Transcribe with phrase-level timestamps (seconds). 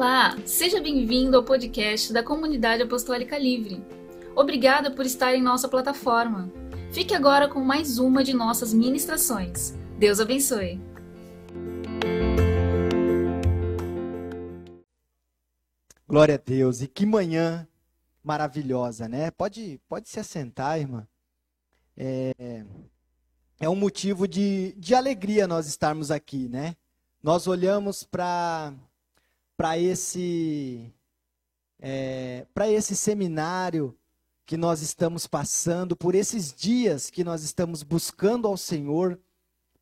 [0.00, 3.84] Olá, seja bem-vindo ao podcast da Comunidade Apostólica Livre.
[4.34, 6.50] Obrigada por estar em nossa plataforma.
[6.90, 9.74] Fique agora com mais uma de nossas ministrações.
[9.98, 10.80] Deus abençoe.
[16.08, 16.80] Glória a Deus.
[16.80, 17.68] E que manhã
[18.24, 19.30] maravilhosa, né?
[19.30, 21.06] Pode, pode se assentar, irmã.
[21.94, 22.64] É,
[23.60, 26.74] é um motivo de, de alegria nós estarmos aqui, né?
[27.22, 28.72] Nós olhamos para
[29.60, 30.90] para esse
[31.78, 33.94] é, para esse seminário
[34.46, 39.20] que nós estamos passando, por esses dias que nós estamos buscando ao Senhor,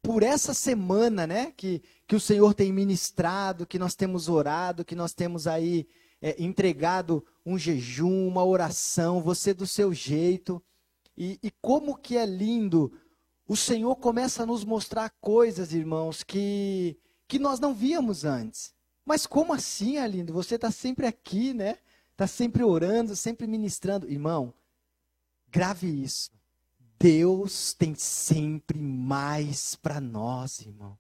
[0.03, 4.97] por essa semana, né, que, que o Senhor tem ministrado, que nós temos orado, que
[4.97, 5.87] nós temos aí
[6.21, 10.61] é, entregado um jejum, uma oração, você do seu jeito.
[11.17, 12.93] E, e como que é lindo,
[13.47, 16.99] o Senhor começa a nos mostrar coisas, irmãos, que,
[17.29, 18.77] que nós não víamos antes.
[19.09, 20.35] Mas como assim, Alindo?
[20.35, 21.79] Você está sempre aqui, né?
[22.13, 24.07] Está sempre orando, sempre ministrando.
[24.07, 24.53] Irmão,
[25.51, 26.31] grave isso.
[26.99, 30.99] Deus tem sempre mais para nós, irmão.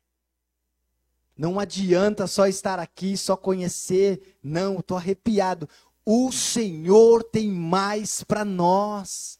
[1.36, 4.39] Não adianta só estar aqui, só conhecer.
[4.42, 5.69] Não, estou arrepiado.
[6.03, 9.39] O Senhor tem mais para nós.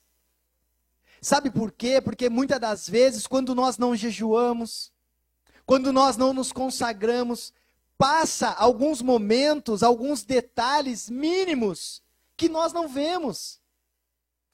[1.23, 2.03] Sabe por quê?
[2.03, 4.93] Porque muitas das vezes, quando nós não jejuamos,
[5.65, 7.55] quando nós não nos consagramos,
[7.99, 12.01] passa alguns momentos, alguns detalhes mínimos
[12.37, 13.61] que nós não vemos.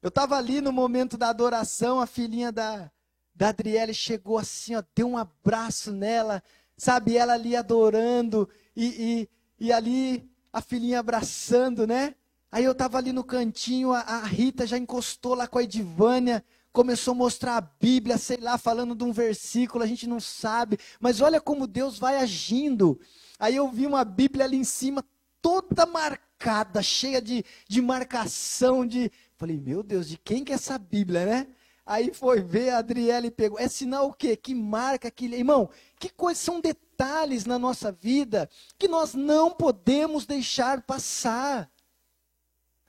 [0.00, 2.90] Eu estava ali no momento da adoração, a filhinha da,
[3.34, 6.42] da Adriele chegou assim, ó, deu um abraço nela,
[6.76, 9.28] sabe, ela ali adorando, e,
[9.60, 12.14] e, e ali a filhinha abraçando, né?
[12.50, 16.44] Aí eu estava ali no cantinho, a, a, Rita já encostou lá com a Edivânia,
[16.74, 20.76] começou a mostrar a Bíblia, sei lá, falando de um versículo, a gente não sabe,
[20.98, 23.00] mas olha como Deus vai agindo.
[23.38, 25.04] Aí eu vi uma Bíblia ali em cima,
[25.40, 29.10] toda marcada, cheia de, de marcação, de.
[29.36, 31.46] Falei, meu Deus, de quem que é essa Bíblia, né?
[31.86, 33.56] Aí foi ver, a Adriele pegou.
[33.56, 34.36] É sinal o quê?
[34.36, 35.26] Que marca, que.
[35.26, 35.70] Irmão,
[36.00, 41.70] que coisas são detalhes na nossa vida que nós não podemos deixar passar.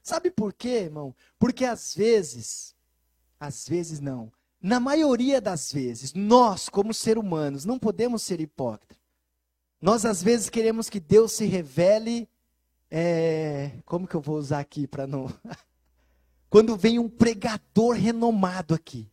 [0.01, 1.16] Sabe por quê, irmão?
[1.38, 2.75] Porque às vezes,
[3.40, 4.31] às vezes não,
[4.66, 8.97] na maioria das vezes, nós, como seres humanos, não podemos ser hipócritas.
[9.79, 12.28] Nós às vezes queremos que Deus se revele.
[12.90, 15.31] É, como que eu vou usar aqui para não.
[16.50, 19.07] Quando vem um pregador renomado aqui.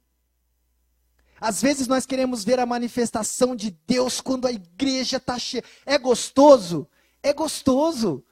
[1.38, 5.64] Às vezes nós queremos ver a manifestação de Deus quando a igreja está cheia.
[5.84, 6.88] É gostoso?
[7.22, 8.24] É gostoso.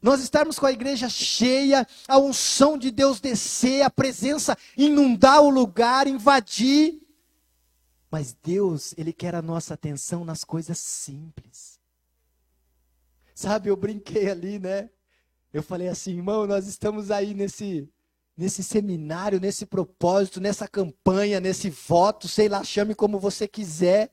[0.00, 5.50] Nós estarmos com a igreja cheia, a unção de Deus descer, a presença inundar o
[5.50, 7.00] lugar, invadir.
[8.10, 11.80] Mas Deus, Ele quer a nossa atenção nas coisas simples.
[13.34, 14.88] Sabe, eu brinquei ali, né?
[15.52, 17.88] Eu falei assim, irmão, nós estamos aí nesse
[18.38, 24.12] nesse seminário, nesse propósito, nessa campanha, nesse voto, sei lá, chame como você quiser.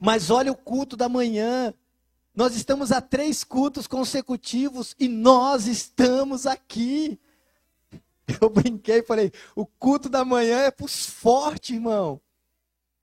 [0.00, 1.74] Mas olha o culto da manhã.
[2.36, 7.18] Nós estamos a três cultos consecutivos e nós estamos aqui.
[8.42, 12.20] Eu brinquei e falei: o culto da manhã é para os fortes, irmão.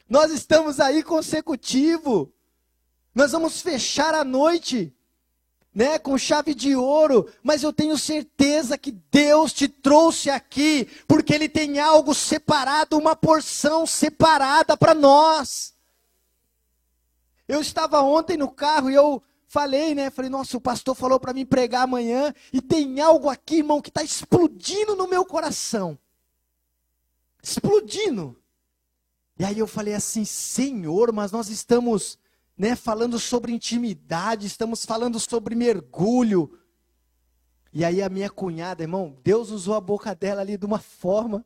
[0.07, 2.31] Nós estamos aí consecutivo.
[3.15, 4.93] Nós vamos fechar a noite,
[5.73, 11.33] né, com chave de ouro, mas eu tenho certeza que Deus te trouxe aqui porque
[11.33, 15.72] ele tem algo separado, uma porção separada para nós.
[17.47, 20.09] Eu estava ontem no carro e eu falei, né?
[20.09, 23.89] Falei, nossa, o pastor falou para mim pregar amanhã e tem algo aqui, irmão, que
[23.89, 25.97] está explodindo no meu coração.
[27.41, 28.35] Explodindo.
[29.37, 32.17] E aí eu falei assim, Senhor, mas nós estamos
[32.57, 36.59] né, falando sobre intimidade, estamos falando sobre mergulho.
[37.71, 41.45] E aí a minha cunhada, irmão, Deus usou a boca dela ali de uma forma.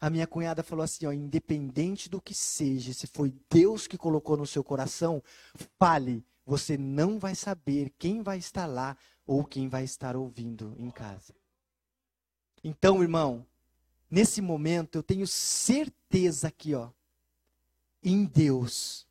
[0.00, 4.36] A minha cunhada falou assim, ó, independente do que seja, se foi Deus que colocou
[4.36, 5.22] no seu coração,
[5.78, 8.96] fale, você não vai saber quem vai estar lá
[9.26, 11.34] ou quem vai estar ouvindo em casa.
[12.62, 13.44] Então, irmão,
[14.10, 16.90] nesse momento eu tenho certeza aqui, ó,
[18.02, 19.06] em Deus,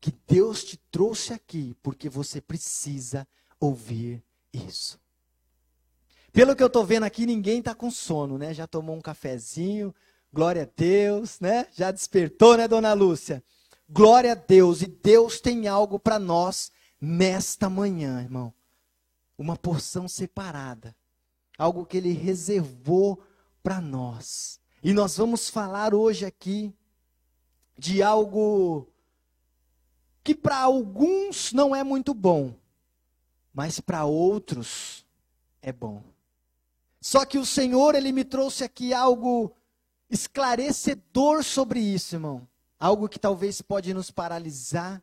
[0.00, 3.26] que Deus te trouxe aqui porque você precisa
[3.60, 5.00] ouvir isso.
[6.32, 8.54] Pelo que eu estou vendo aqui, ninguém está com sono, né?
[8.54, 9.94] Já tomou um cafezinho,
[10.32, 11.66] glória a Deus, né?
[11.72, 13.42] Já despertou, né, dona Lúcia?
[13.88, 16.70] Glória a Deus, e Deus tem algo para nós
[17.00, 18.52] nesta manhã, irmão.
[19.36, 20.94] Uma porção separada,
[21.56, 23.22] algo que Ele reservou
[23.62, 24.60] para nós.
[24.82, 26.74] E nós vamos falar hoje aqui
[27.76, 28.88] de algo
[30.22, 32.54] que para alguns não é muito bom,
[33.54, 35.06] mas para outros
[35.62, 36.02] é bom.
[37.00, 39.54] Só que o Senhor, ele me trouxe aqui algo
[40.10, 42.48] esclarecedor sobre isso, irmão.
[42.78, 45.02] Algo que talvez pode nos paralisar.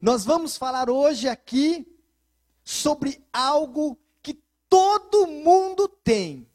[0.00, 1.86] Nós vamos falar hoje aqui
[2.62, 4.34] sobre algo que
[4.68, 6.46] todo mundo tem.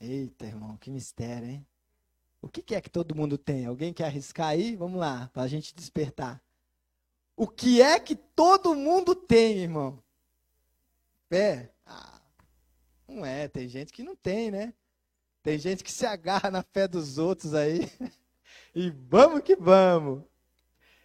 [0.00, 1.66] Eita, irmão, que mistério, hein?
[2.42, 3.66] O que é que todo mundo tem?
[3.66, 4.74] Alguém quer arriscar aí?
[4.74, 6.42] Vamos lá, para a gente despertar.
[7.36, 10.02] O que é que todo mundo tem, irmão?
[11.30, 11.68] É.
[11.86, 12.20] Ah,
[13.06, 14.74] não é, tem gente que não tem, né?
[15.42, 17.90] Tem gente que se agarra na fé dos outros aí.
[18.72, 20.22] E vamos que vamos.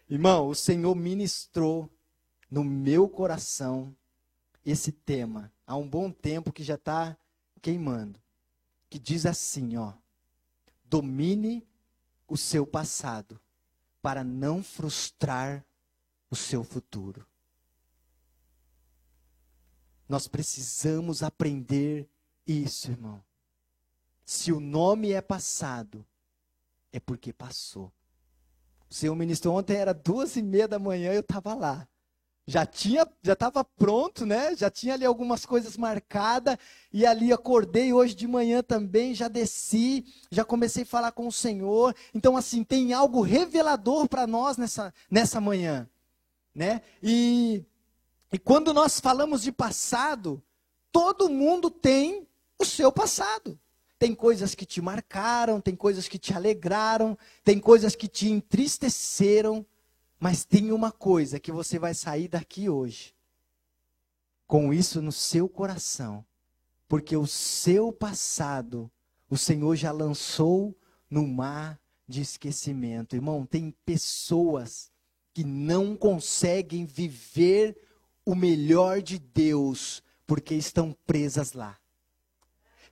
[0.08, 1.90] Irmão, o Senhor ministrou
[2.50, 3.96] no meu coração
[4.64, 7.18] esse tema há um bom tempo que já está
[7.62, 8.20] queimando.
[8.88, 9.94] Que diz assim, ó.
[10.84, 11.68] Domine
[12.28, 13.40] o seu passado
[14.02, 15.66] para não frustrar
[16.30, 17.26] o seu futuro.
[20.08, 22.08] Nós precisamos aprender
[22.46, 23.24] isso, irmão.
[24.25, 26.06] Se o nome é passado,
[26.92, 27.92] é porque passou.
[28.89, 31.88] O Senhor ministrou ontem, era duas e meia da manhã, eu estava lá
[32.48, 34.56] já tinha, já estava pronto, né?
[34.56, 36.57] Já tinha ali algumas coisas marcadas
[36.94, 41.31] e ali acordei hoje de manhã também, já desci, já comecei a falar com o
[41.31, 41.95] Senhor.
[42.13, 45.89] Então assim, tem algo revelador para nós nessa nessa manhã,
[46.54, 46.81] né?
[47.01, 47.66] E
[48.31, 50.44] e quando nós falamos de passado,
[50.92, 52.27] todo mundo tem
[52.60, 53.60] o seu passado.
[53.97, 59.65] Tem coisas que te marcaram, tem coisas que te alegraram, tem coisas que te entristeceram,
[60.19, 63.13] mas tem uma coisa que você vai sair daqui hoje,
[64.47, 66.25] com isso no seu coração,
[66.88, 68.92] porque o seu passado,
[69.30, 70.77] o Senhor já lançou
[71.09, 73.15] no mar de esquecimento.
[73.15, 74.91] Irmão, tem pessoas
[75.33, 77.77] que não conseguem viver
[78.25, 81.77] o melhor de Deus porque estão presas lá.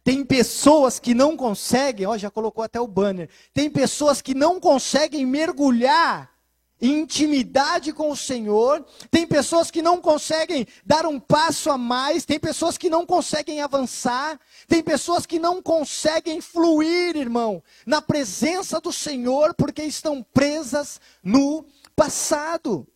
[0.03, 3.29] Tem pessoas que não conseguem, ó, já colocou até o banner.
[3.53, 6.33] Tem pessoas que não conseguem mergulhar
[6.81, 8.85] intimidade com o Senhor.
[9.09, 13.61] Tem pessoas que não conseguem dar um passo a mais, tem pessoas que não conseguem
[13.61, 20.99] avançar, tem pessoas que não conseguem fluir, irmão, na presença do Senhor porque estão presas
[21.23, 21.65] no
[21.95, 22.87] passado.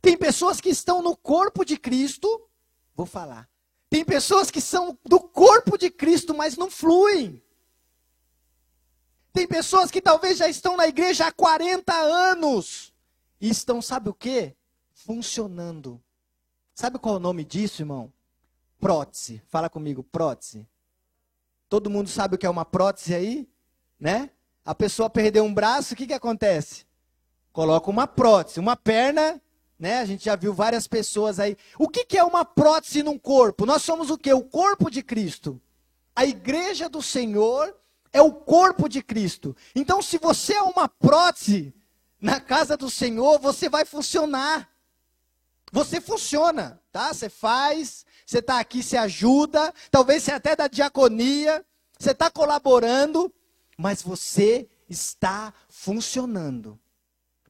[0.00, 2.46] Tem pessoas que estão no corpo de Cristo,
[2.94, 3.48] vou falar.
[3.90, 7.42] Tem pessoas que são do corpo de Cristo, mas não fluem.
[9.32, 12.92] Tem pessoas que talvez já estão na igreja há 40 anos
[13.40, 14.54] e estão, sabe o que?
[14.92, 16.02] Funcionando.
[16.74, 18.12] Sabe qual é o nome disso, irmão?
[18.80, 19.42] Prótese.
[19.48, 20.66] Fala comigo, prótese.
[21.68, 23.48] Todo mundo sabe o que é uma prótese aí?
[23.98, 24.30] Né?
[24.64, 26.86] A pessoa perdeu um braço, o que, que acontece?
[27.52, 29.40] Coloca uma prótese, uma perna,
[29.78, 30.00] né?
[30.00, 31.56] A gente já viu várias pessoas aí.
[31.78, 33.64] O que, que é uma prótese num corpo?
[33.64, 34.32] Nós somos o que?
[34.32, 35.60] O corpo de Cristo.
[36.14, 37.74] A igreja do Senhor
[38.12, 39.54] é o corpo de Cristo.
[39.74, 41.72] Então, se você é uma prótese
[42.20, 44.68] na casa do Senhor, você vai funcionar.
[45.70, 47.12] Você funciona, tá?
[47.12, 51.64] Você faz, você está aqui, você ajuda, talvez você até da diaconia,
[51.98, 53.32] você está colaborando,
[53.76, 56.78] mas você está funcionando.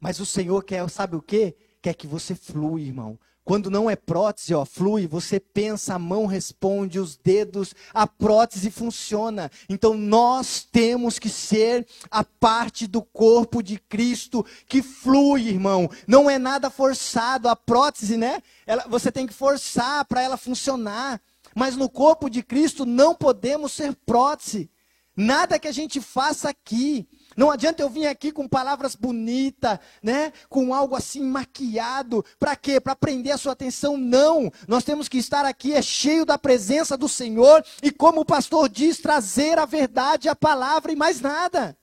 [0.00, 1.56] Mas o Senhor quer, sabe o quê?
[1.80, 3.18] Quer que você flua, irmão.
[3.48, 8.70] Quando não é prótese, ó, flui, você pensa, a mão responde, os dedos, a prótese
[8.70, 9.50] funciona.
[9.70, 15.88] Então nós temos que ser a parte do corpo de Cristo que flui, irmão.
[16.06, 17.48] Não é nada forçado.
[17.48, 18.42] A prótese, né?
[18.66, 21.18] Ela, você tem que forçar para ela funcionar.
[21.54, 24.70] Mas no corpo de Cristo não podemos ser prótese.
[25.18, 27.08] Nada que a gente faça aqui
[27.38, 30.32] não adianta eu vir aqui com palavras bonitas, né?
[30.48, 32.24] Com algo assim maquiado.
[32.36, 32.80] Para quê?
[32.80, 33.96] Para prender a sua atenção?
[33.96, 34.50] Não.
[34.66, 38.68] Nós temos que estar aqui é cheio da presença do Senhor e como o pastor
[38.68, 41.78] diz, trazer a verdade, a palavra e mais nada.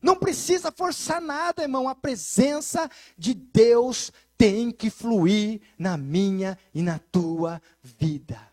[0.00, 1.86] Não precisa forçar nada, irmão.
[1.86, 8.49] A presença de Deus tem que fluir na minha e na tua vida.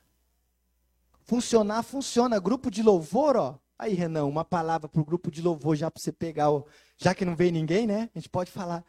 [1.27, 2.39] Funcionar, funciona.
[2.39, 3.59] Grupo de louvor, ó.
[3.77, 6.63] Aí, Renan, uma palavra para o grupo de louvor já para você pegar, ó,
[6.97, 8.09] já que não veio ninguém, né?
[8.15, 8.83] A gente pode falar.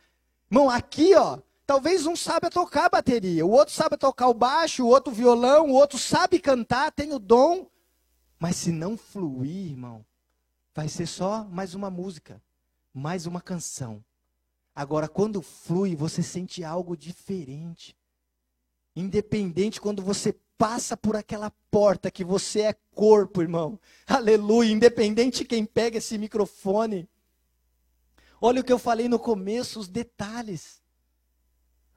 [0.50, 4.84] Irmão, aqui, ó, talvez um saiba tocar a bateria, o outro sabe tocar o baixo,
[4.84, 7.66] o outro o violão, o outro sabe cantar, tem o dom.
[8.38, 10.06] Mas se não fluir, irmão,
[10.74, 12.40] vai ser só mais uma música,
[12.94, 14.02] mais uma canção.
[14.74, 17.96] Agora, quando flui, você sente algo diferente.
[18.94, 23.78] Independente quando você passa por aquela porta que você é corpo, irmão.
[24.06, 27.08] Aleluia, independente de quem pega esse microfone.
[28.40, 30.82] Olha o que eu falei no começo, os detalhes.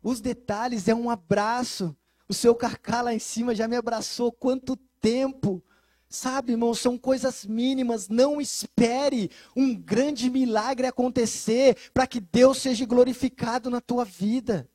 [0.02, 1.96] Os detalhes é um abraço.
[2.30, 5.64] O seu carcá lá em cima já me abraçou quanto tempo.
[6.08, 8.10] Sabe, irmão, são coisas mínimas.
[8.10, 14.70] Não espere um grande milagre acontecer para que Deus seja glorificado na tua vida.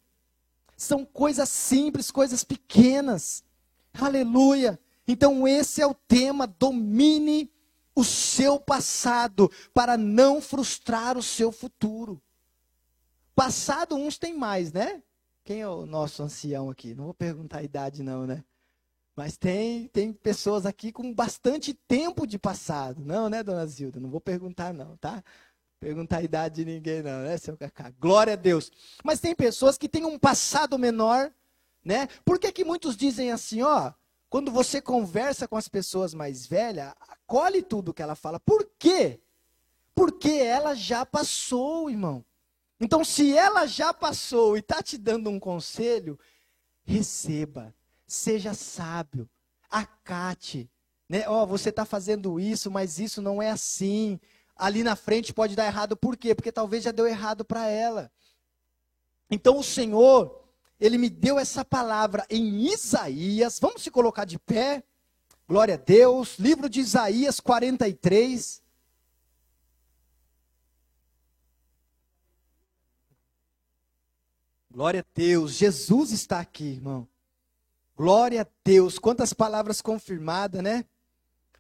[0.77, 3.43] São coisas simples, coisas pequenas.
[4.01, 4.79] Aleluia.
[5.07, 6.47] Então, esse é o tema.
[6.47, 7.51] Domine
[7.95, 12.21] o seu passado para não frustrar o seu futuro.
[13.35, 15.03] Passado, uns tem mais, né?
[15.45, 16.95] Quem é o nosso ancião aqui?
[16.95, 18.45] Não vou perguntar a idade, não, né?
[19.15, 23.01] Mas tem, tem pessoas aqui com bastante tempo de passado.
[23.03, 23.99] Não, né, dona Zilda?
[23.99, 25.25] Não vou perguntar, não, tá?
[25.81, 27.91] Perguntar a idade de ninguém, não, né, seu Cacá?
[27.99, 28.71] Glória a Deus.
[29.03, 31.33] Mas tem pessoas que têm um passado menor,
[31.87, 32.09] né?
[32.25, 33.93] Por que, que muitos dizem assim, ó?
[34.29, 38.39] Quando você conversa com as pessoas mais velhas, acolhe tudo que ela fala.
[38.41, 39.21] Por quê?
[39.95, 42.25] Porque ela já passou, irmão.
[42.79, 46.19] Então, se ela já passou e está te dando um conselho,
[46.85, 47.73] receba
[48.07, 49.29] seja sábio,
[49.69, 50.71] acate.
[51.09, 51.29] Né?
[51.29, 54.21] Oh, você está fazendo isso, mas isso não é assim.
[54.55, 56.35] Ali na frente pode dar errado, por quê?
[56.35, 58.11] Porque talvez já deu errado para ela.
[59.31, 60.46] Então o Senhor,
[60.79, 64.85] Ele me deu essa palavra em Isaías, vamos se colocar de pé,
[65.49, 68.63] glória a Deus, livro de Isaías 43.
[74.71, 77.09] Glória a Deus, Jesus está aqui, irmão.
[77.97, 78.99] Glória a Deus.
[78.99, 80.85] Quantas palavras confirmadas, né?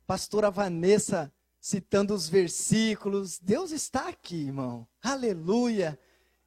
[0.06, 3.38] Pastora Vanessa citando os versículos.
[3.38, 4.86] Deus está aqui, irmão.
[5.02, 5.98] Aleluia.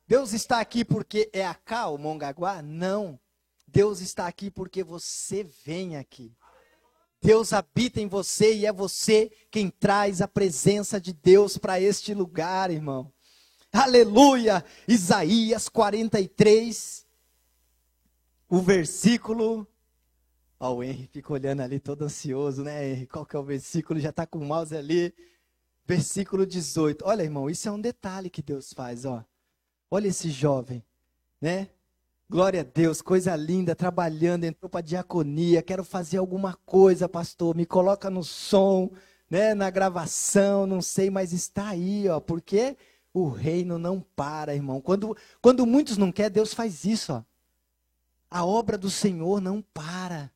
[0.10, 2.64] Deus está aqui porque é a cá o Mongaguá?
[2.64, 3.20] Não.
[3.68, 6.36] Deus está aqui porque você vem aqui.
[7.22, 12.16] Deus habita em você e é você quem traz a presença de Deus para este
[12.16, 13.14] lugar, irmão.
[13.72, 14.66] Aleluia!
[14.88, 17.06] Isaías 43,
[18.50, 19.68] o versículo
[20.60, 23.06] Ó, o Henry fica olhando ali todo ansioso, né, Henry?
[23.06, 24.00] Qual que é o versículo?
[24.00, 25.14] Já está com o mouse ali.
[25.86, 27.06] Versículo 18.
[27.06, 29.24] Olha, irmão, isso é um detalhe que Deus faz, ó.
[29.92, 30.84] Olha esse jovem,
[31.42, 31.70] né?
[32.30, 37.66] Glória a Deus, coisa linda, trabalhando, entrou para diaconia, quero fazer alguma coisa, pastor, me
[37.66, 38.92] coloca no som,
[39.28, 42.78] né, na gravação, não sei, mas está aí, ó, porque
[43.12, 44.80] o reino não para, irmão.
[44.80, 47.24] Quando, quando muitos não querem, Deus faz isso, ó.
[48.30, 50.32] A obra do Senhor não para.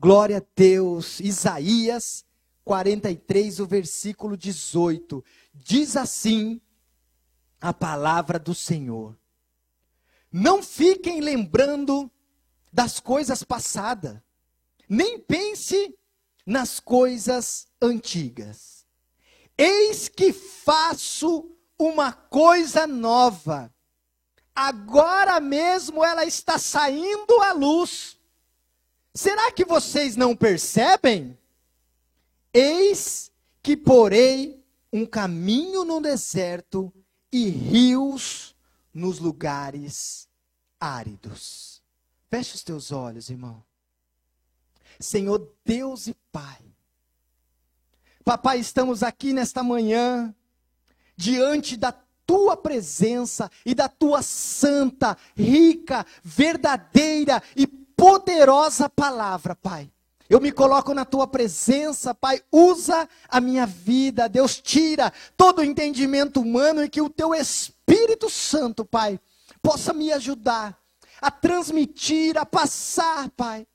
[0.00, 1.20] Glória a Deus.
[1.20, 2.24] Isaías
[2.64, 5.22] 43, o versículo 18.
[5.52, 6.60] Diz assim
[7.66, 9.18] a palavra do Senhor:
[10.30, 12.08] Não fiquem lembrando
[12.72, 14.18] das coisas passadas,
[14.88, 15.98] nem pense
[16.46, 18.86] nas coisas antigas.
[19.58, 23.74] Eis que faço uma coisa nova.
[24.54, 28.16] Agora mesmo ela está saindo à luz.
[29.12, 31.36] Será que vocês não percebem?
[32.54, 36.92] Eis que porei um caminho no deserto
[37.32, 38.54] e rios
[38.92, 40.28] nos lugares
[40.80, 41.82] áridos.
[42.30, 43.62] Feche os teus olhos, irmão.
[44.98, 46.62] Senhor Deus e Pai.
[48.24, 50.34] Papai, estamos aqui nesta manhã,
[51.16, 51.92] diante da
[52.26, 59.92] tua presença e da tua santa, rica, verdadeira e poderosa palavra, Pai.
[60.28, 62.42] Eu me coloco na tua presença, Pai.
[62.50, 64.60] Usa a minha vida, Deus.
[64.60, 69.20] Tira todo o entendimento humano e que o teu Espírito Santo, Pai,
[69.62, 70.76] possa me ajudar
[71.20, 73.66] a transmitir, a passar, Pai.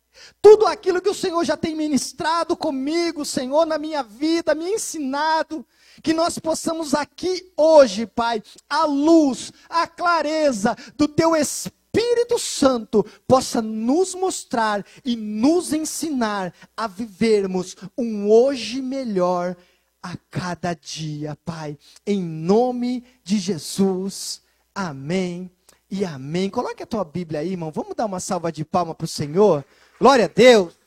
[0.41, 5.65] Tudo aquilo que o Senhor já tem ministrado comigo, Senhor, na minha vida, me ensinado,
[6.03, 13.05] que nós possamos aqui hoje, Pai, a luz, a clareza do Teu Espírito Espírito Santo
[13.27, 19.57] possa nos mostrar e nos ensinar a vivermos um hoje melhor
[20.01, 21.77] a cada dia, Pai.
[22.07, 24.41] Em nome de Jesus.
[24.73, 25.51] Amém
[25.89, 26.49] e amém.
[26.49, 27.71] Coloque a tua Bíblia aí, irmão.
[27.71, 29.65] Vamos dar uma salva de palma para o Senhor.
[29.99, 30.80] Glória a Deus.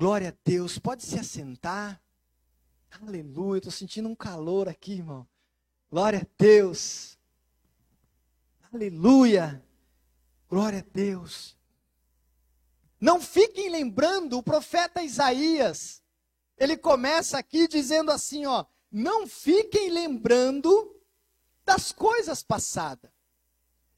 [0.00, 0.78] Glória a Deus.
[0.78, 2.02] Pode se assentar.
[3.02, 3.58] Aleluia.
[3.58, 5.28] Estou sentindo um calor aqui, irmão.
[5.90, 7.18] Glória a Deus.
[8.72, 9.62] Aleluia.
[10.48, 11.54] Glória a Deus.
[12.98, 16.02] Não fiquem lembrando o profeta Isaías.
[16.56, 20.98] Ele começa aqui dizendo assim, ó: Não fiquem lembrando
[21.62, 23.10] das coisas passadas.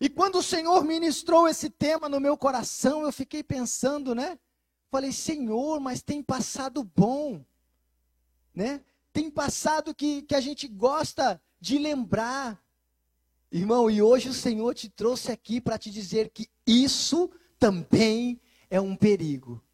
[0.00, 4.36] E quando o Senhor ministrou esse tema no meu coração, eu fiquei pensando, né?
[4.92, 7.42] Falei, Senhor, mas tem passado bom,
[8.54, 8.84] né?
[9.10, 12.62] Tem passado que, que a gente gosta de lembrar.
[13.50, 18.78] Irmão, e hoje o Senhor te trouxe aqui para te dizer que isso também é
[18.82, 19.64] um perigo.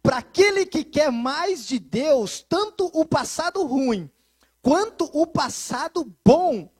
[0.00, 4.08] Para aquele que quer mais de Deus, tanto o passado ruim
[4.60, 6.72] quanto o passado bom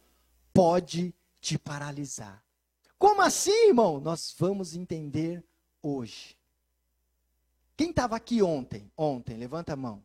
[0.54, 2.44] pode te paralisar.
[2.96, 3.98] Como assim, irmão?
[3.98, 5.42] Nós vamos entender
[5.82, 6.40] hoje.
[7.76, 8.90] Quem estava aqui ontem?
[8.96, 10.04] Ontem, levanta a mão.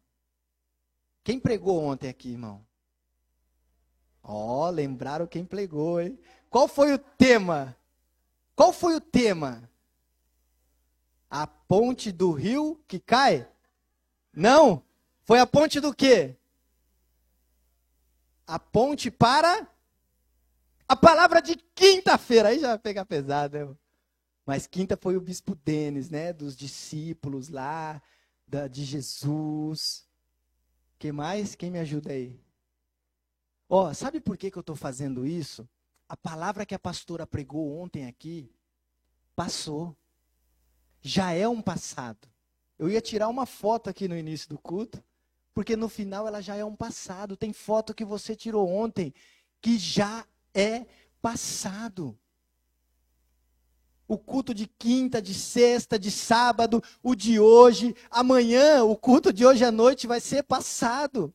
[1.24, 2.66] Quem pregou ontem aqui, irmão?
[4.24, 6.18] Ó, oh, lembraram quem pregou, hein?
[6.50, 7.76] Qual foi o tema?
[8.56, 9.70] Qual foi o tema?
[11.30, 13.48] A ponte do rio que cai?
[14.34, 14.84] Não.
[15.24, 16.36] Foi a ponte do quê?
[18.46, 19.68] A ponte para
[20.88, 23.76] a palavra de quinta-feira, aí já vai pegar pesado, né?
[24.48, 26.32] Mas quinta foi o bispo Denis, né?
[26.32, 28.02] Dos discípulos lá,
[28.48, 30.08] da, de Jesus.
[30.98, 31.54] que mais?
[31.54, 32.40] Quem me ajuda aí?
[33.68, 35.68] Ó, sabe por que, que eu estou fazendo isso?
[36.08, 38.50] A palavra que a pastora pregou ontem aqui
[39.36, 39.94] passou.
[41.02, 42.30] Já é um passado.
[42.80, 45.04] Eu ia tirar uma foto aqui no início do culto,
[45.54, 47.36] porque no final ela já é um passado.
[47.36, 49.14] Tem foto que você tirou ontem
[49.60, 50.86] que já é
[51.22, 52.18] passado.
[54.08, 59.46] O culto de quinta, de sexta, de sábado, o de hoje, amanhã, o culto de
[59.46, 61.34] hoje à noite vai ser passado.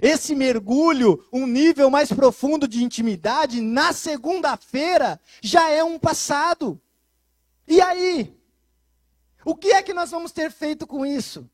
[0.00, 6.80] Esse mergulho, um nível mais profundo de intimidade, na segunda-feira, já é um passado.
[7.66, 8.34] E aí?
[9.44, 11.48] O que é que nós vamos ter feito com isso?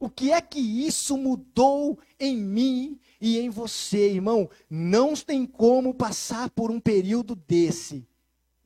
[0.00, 4.50] O que é que isso mudou em mim e em você, irmão?
[4.68, 8.09] Não tem como passar por um período desse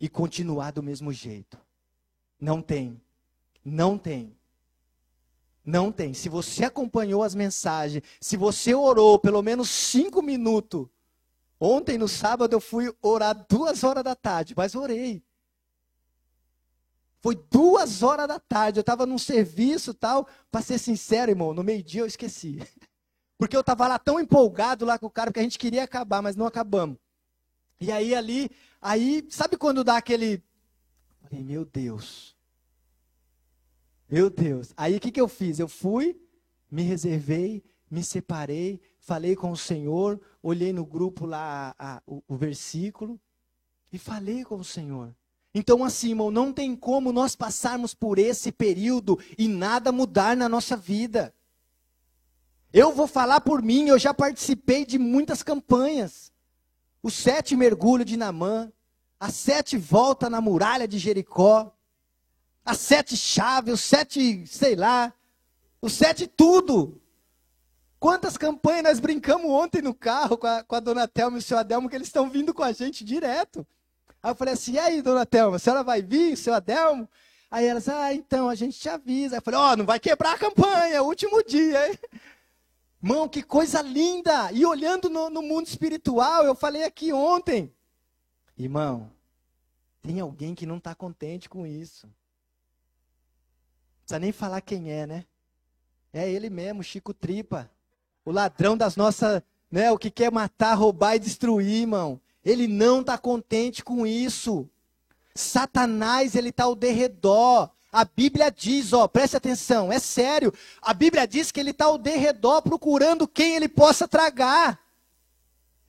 [0.05, 1.59] e continuar do mesmo jeito.
[2.39, 3.01] Não tem.
[3.65, 4.37] Não tem.
[5.65, 6.13] Não tem.
[6.13, 10.87] Se você acompanhou as mensagens, se você orou pelo menos cinco minutos.
[11.59, 15.25] Ontem, no sábado, eu fui orar duas horas da tarde, mas orei.
[17.23, 20.29] Foi duas horas da tarde, eu estava num serviço tal.
[20.51, 22.59] Para ser sincero, irmão, no meio-dia eu esqueci.
[23.39, 26.21] Porque eu estava lá tão empolgado lá com o cara, que a gente queria acabar,
[26.21, 26.99] mas não acabamos.
[27.81, 28.51] E aí ali,
[28.85, 30.43] aí, sabe quando dá aquele.
[31.23, 32.37] Falei, meu Deus.
[34.09, 34.73] Meu Deus.
[34.77, 35.59] Aí o que, que eu fiz?
[35.59, 36.21] Eu fui,
[36.71, 42.23] me reservei, me separei, falei com o Senhor, olhei no grupo lá a, a, o,
[42.29, 43.19] o versículo
[43.91, 45.15] e falei com o Senhor.
[45.55, 50.49] Então, assim, irmão, não tem como nós passarmos por esse período e nada mudar na
[50.49, 51.33] nossa vida.
[52.73, 56.34] Eu vou falar por mim, eu já participei de muitas campanhas.
[57.05, 58.73] O sete mergulho de Namã,
[59.21, 61.71] a sete volta na muralha de Jericó,
[62.65, 65.13] as sete chaves, os sete, sei lá,
[65.83, 66.99] os sete tudo.
[68.01, 71.43] Quantas campanhas nós brincamos ontem no carro com a, com a dona Thelma e o
[71.43, 73.67] seu Adelmo, que eles estão vindo com a gente direto.
[74.23, 77.07] Aí eu falei assim, e aí, dona Thelma, a senhora vai vir, seu Adelmo?
[77.51, 79.35] Aí elas, ah, então, a gente te avisa.
[79.35, 81.99] Aí eu falei, ó, oh, não vai quebrar a campanha, é o último dia, hein?
[83.07, 84.51] Mão, que coisa linda!
[84.51, 87.71] E olhando no, no mundo espiritual, eu falei aqui ontem.
[88.57, 89.11] Irmão,
[90.01, 92.07] tem alguém que não está contente com isso.
[92.07, 92.15] Não
[94.07, 95.27] precisa nem falar quem é, né?
[96.15, 97.71] É ele mesmo, Chico Tripa.
[98.25, 99.93] O ladrão das nossas, né?
[99.93, 102.19] O que quer matar, roubar e destruir, irmão.
[102.43, 104.67] Ele não está contente com isso.
[105.35, 107.71] Satanás, ele está ao derredor.
[107.95, 110.53] A Bíblia diz, ó, preste atenção, é sério.
[110.83, 114.81] A Bíblia diz que ele está ao derredor procurando quem ele possa tragar.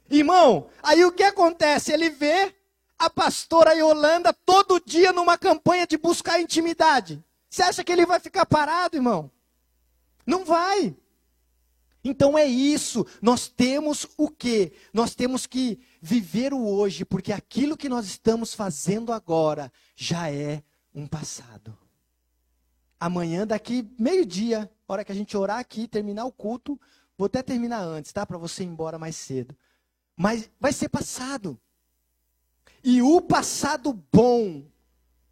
[0.08, 1.92] Irmão, aí o que acontece?
[1.92, 2.54] Ele vê
[3.00, 7.24] a pastora Yolanda todo dia numa campanha de buscar intimidade.
[7.50, 9.32] Você acha que ele vai ficar parado, irmão?
[10.28, 10.96] Não vai.
[12.04, 13.04] Então é isso.
[13.20, 14.74] Nós temos o quê?
[14.94, 20.62] Nós temos que viver o hoje, porque aquilo que nós estamos fazendo agora já é
[20.94, 21.76] um passado.
[23.06, 26.82] Amanhã, daqui meio-dia, hora que a gente orar aqui, terminar o culto,
[27.16, 28.26] vou até terminar antes, tá?
[28.26, 29.56] Para você ir embora mais cedo.
[30.18, 31.60] Mas vai ser passado.
[32.84, 34.64] E o passado bom,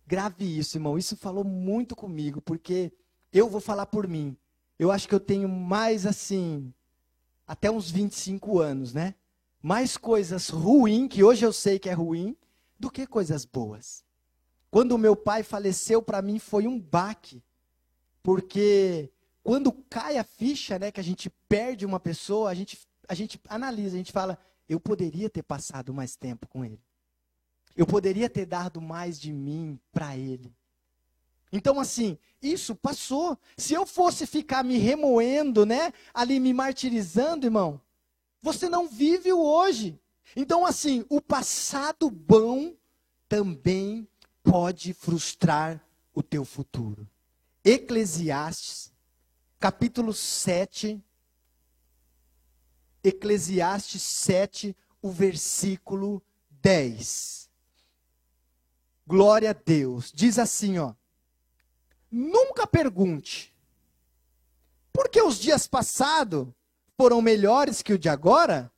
[0.05, 0.99] grave isso, irmão.
[0.99, 2.93] Isso falou muito comigo, porque
[3.31, 4.37] eu vou falar por mim.
[4.77, 6.71] Eu acho que eu tenho mais assim,
[7.47, 9.15] até uns 25 anos, né?
[9.63, 12.37] mais coisas ruins, que hoje eu sei que é ruim,
[12.77, 14.03] do que coisas boas.
[14.69, 17.41] Quando meu pai faleceu, para mim foi um baque,
[18.23, 19.11] porque
[19.43, 23.39] quando cai a ficha, né, que a gente perde uma pessoa, a gente, a gente
[23.49, 26.79] analisa, a gente fala, eu poderia ter passado mais tempo com ele.
[27.75, 30.55] Eu poderia ter dado mais de mim para ele.
[31.51, 33.37] Então, assim, isso passou.
[33.57, 35.91] Se eu fosse ficar me remoendo, né?
[36.13, 37.79] Ali me martirizando, irmão,
[38.41, 39.99] você não vive o hoje.
[40.35, 42.73] Então, assim, o passado bom
[43.27, 44.07] também
[44.41, 45.83] pode frustrar
[46.13, 47.07] o teu futuro.
[47.63, 48.91] Eclesiastes,
[49.57, 51.01] capítulo 7.
[53.01, 57.49] Eclesiastes 7, o versículo 10.
[59.07, 60.11] Glória a Deus.
[60.13, 60.93] Diz assim, ó.
[62.11, 63.55] Nunca pergunte:
[64.91, 66.47] por que os dias passados
[66.97, 68.71] foram melhores que o de agora?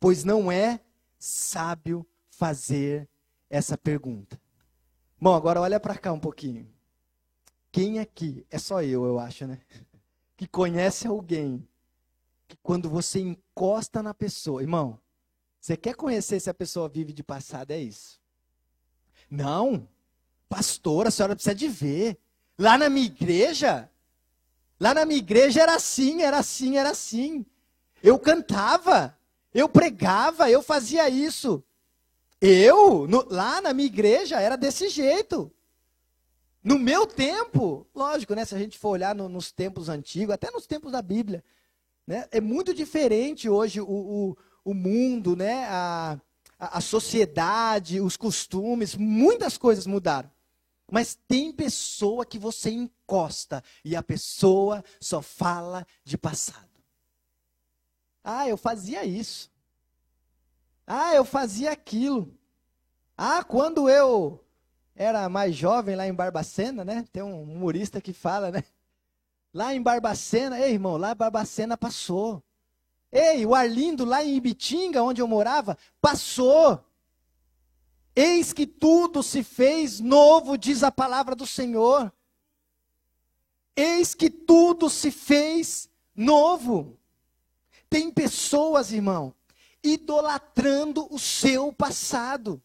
[0.00, 0.80] Pois não é
[1.18, 3.08] sábio fazer
[3.48, 4.40] essa pergunta.
[5.20, 6.75] Bom, agora olha para cá um pouquinho.
[7.76, 9.60] Quem aqui, é só eu, eu acho, né?
[10.34, 11.62] Que conhece alguém
[12.48, 14.98] que quando você encosta na pessoa, irmão,
[15.60, 18.18] você quer conhecer se a pessoa vive de passado, é isso.
[19.30, 19.86] Não,
[20.48, 22.16] pastor, a senhora precisa de ver.
[22.58, 23.90] Lá na minha igreja,
[24.80, 27.44] lá na minha igreja era assim, era assim, era assim.
[28.02, 29.14] Eu cantava,
[29.52, 31.62] eu pregava, eu fazia isso.
[32.40, 35.52] Eu, no, lá na minha igreja, era desse jeito.
[36.66, 38.44] No meu tempo, lógico, né?
[38.44, 41.44] Se a gente for olhar no, nos tempos antigos, até nos tempos da Bíblia,
[42.04, 42.26] né?
[42.32, 45.64] É muito diferente hoje o, o, o mundo, né?
[45.66, 46.20] A,
[46.58, 50.28] a, a sociedade, os costumes, muitas coisas mudaram.
[50.90, 56.82] Mas tem pessoa que você encosta e a pessoa só fala de passado.
[58.24, 59.52] Ah, eu fazia isso.
[60.84, 62.36] Ah, eu fazia aquilo.
[63.16, 64.44] Ah, quando eu
[64.96, 67.04] era mais jovem lá em Barbacena, né?
[67.12, 68.64] Tem um humorista que fala, né?
[69.52, 72.42] Lá em Barbacena, ei irmão, lá em Barbacena passou.
[73.12, 76.82] Ei, o Arlindo lá em Ibitinga, onde eu morava, passou.
[78.14, 82.10] Eis que tudo se fez novo, diz a palavra do Senhor.
[83.76, 86.98] Eis que tudo se fez novo.
[87.90, 89.34] Tem pessoas, irmão,
[89.82, 92.62] idolatrando o seu passado.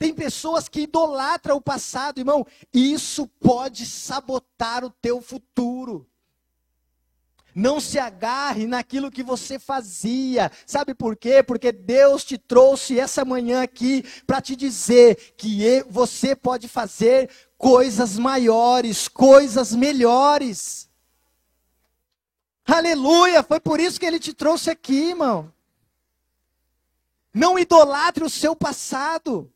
[0.00, 2.46] Tem pessoas que idolatram o passado, irmão.
[2.72, 6.08] Isso pode sabotar o teu futuro.
[7.54, 10.50] Não se agarre naquilo que você fazia.
[10.64, 11.42] Sabe por quê?
[11.42, 18.16] Porque Deus te trouxe essa manhã aqui para te dizer que você pode fazer coisas
[18.16, 20.88] maiores, coisas melhores.
[22.64, 23.42] Aleluia!
[23.42, 25.52] Foi por isso que ele te trouxe aqui, irmão.
[27.34, 29.52] Não idolatre o seu passado.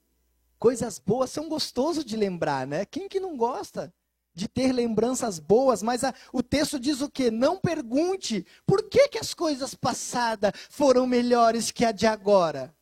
[0.58, 2.84] Coisas boas são gostoso de lembrar, né?
[2.84, 3.92] Quem que não gosta?
[4.34, 7.30] de ter lembranças boas, mas a, o texto diz o quê?
[7.30, 12.74] Não pergunte por que, que as coisas passadas foram melhores que a de agora.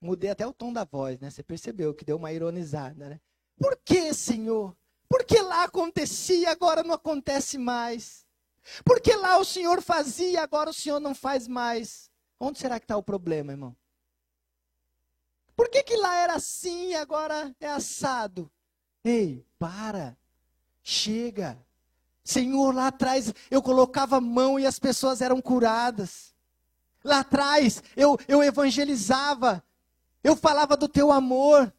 [0.00, 1.30] Mudei até o tom da voz, né?
[1.30, 3.20] Você percebeu que deu uma ironizada, né?
[3.58, 4.76] Por que, Senhor?
[5.08, 8.24] Porque lá acontecia, agora não acontece mais.
[8.84, 12.10] Porque lá o Senhor fazia, agora o Senhor não faz mais.
[12.38, 13.76] Onde será que está o problema, irmão?
[15.56, 18.50] Por que, que lá era assim e agora é assado?
[19.04, 20.16] Ei, para.
[20.82, 21.58] Chega.
[22.24, 26.34] Senhor, lá atrás eu colocava a mão e as pessoas eram curadas.
[27.02, 29.62] Lá atrás eu, eu evangelizava.
[30.22, 31.72] Eu falava do teu amor.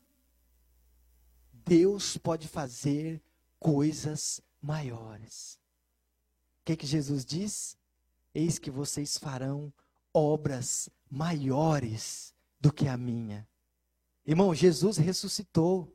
[1.51, 3.21] Deus pode fazer
[3.59, 5.59] coisas maiores.
[6.61, 7.75] O que, que Jesus diz?
[8.33, 9.73] Eis que vocês farão
[10.13, 13.47] obras maiores do que a minha.
[14.25, 15.93] Irmão, Jesus ressuscitou.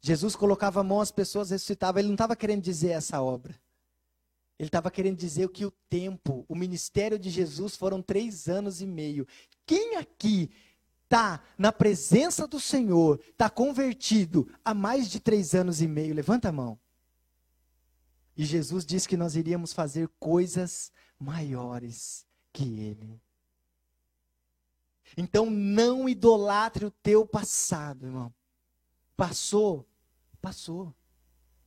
[0.00, 1.98] Jesus colocava a mão às pessoas, ressuscitava.
[1.98, 3.58] Ele não estava querendo dizer essa obra.
[4.58, 8.86] Ele estava querendo dizer que o tempo, o ministério de Jesus foram três anos e
[8.86, 9.26] meio.
[9.66, 10.50] Quem aqui
[11.04, 16.14] está na presença do Senhor, está convertido há mais de três anos e meio?
[16.14, 16.78] Levanta a mão.
[18.36, 23.20] E Jesus disse que nós iríamos fazer coisas maiores que Ele.
[25.16, 28.32] Então não idolatre o teu passado, irmão.
[29.16, 29.86] Passou,
[30.40, 30.94] passou.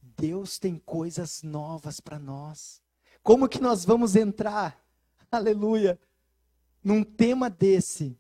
[0.02, 2.82] Deus tem coisas novas para nós.
[3.24, 4.82] Como que nós vamos entrar,
[5.32, 6.00] aleluia,
[6.84, 8.18] num tema desse,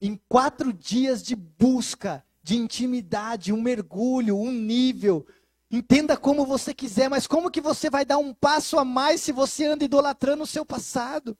[0.00, 5.26] em quatro dias de busca, de intimidade, um mergulho, um nível.
[5.70, 9.32] Entenda como você quiser, mas como que você vai dar um passo a mais se
[9.32, 11.36] você anda idolatrando o seu passado?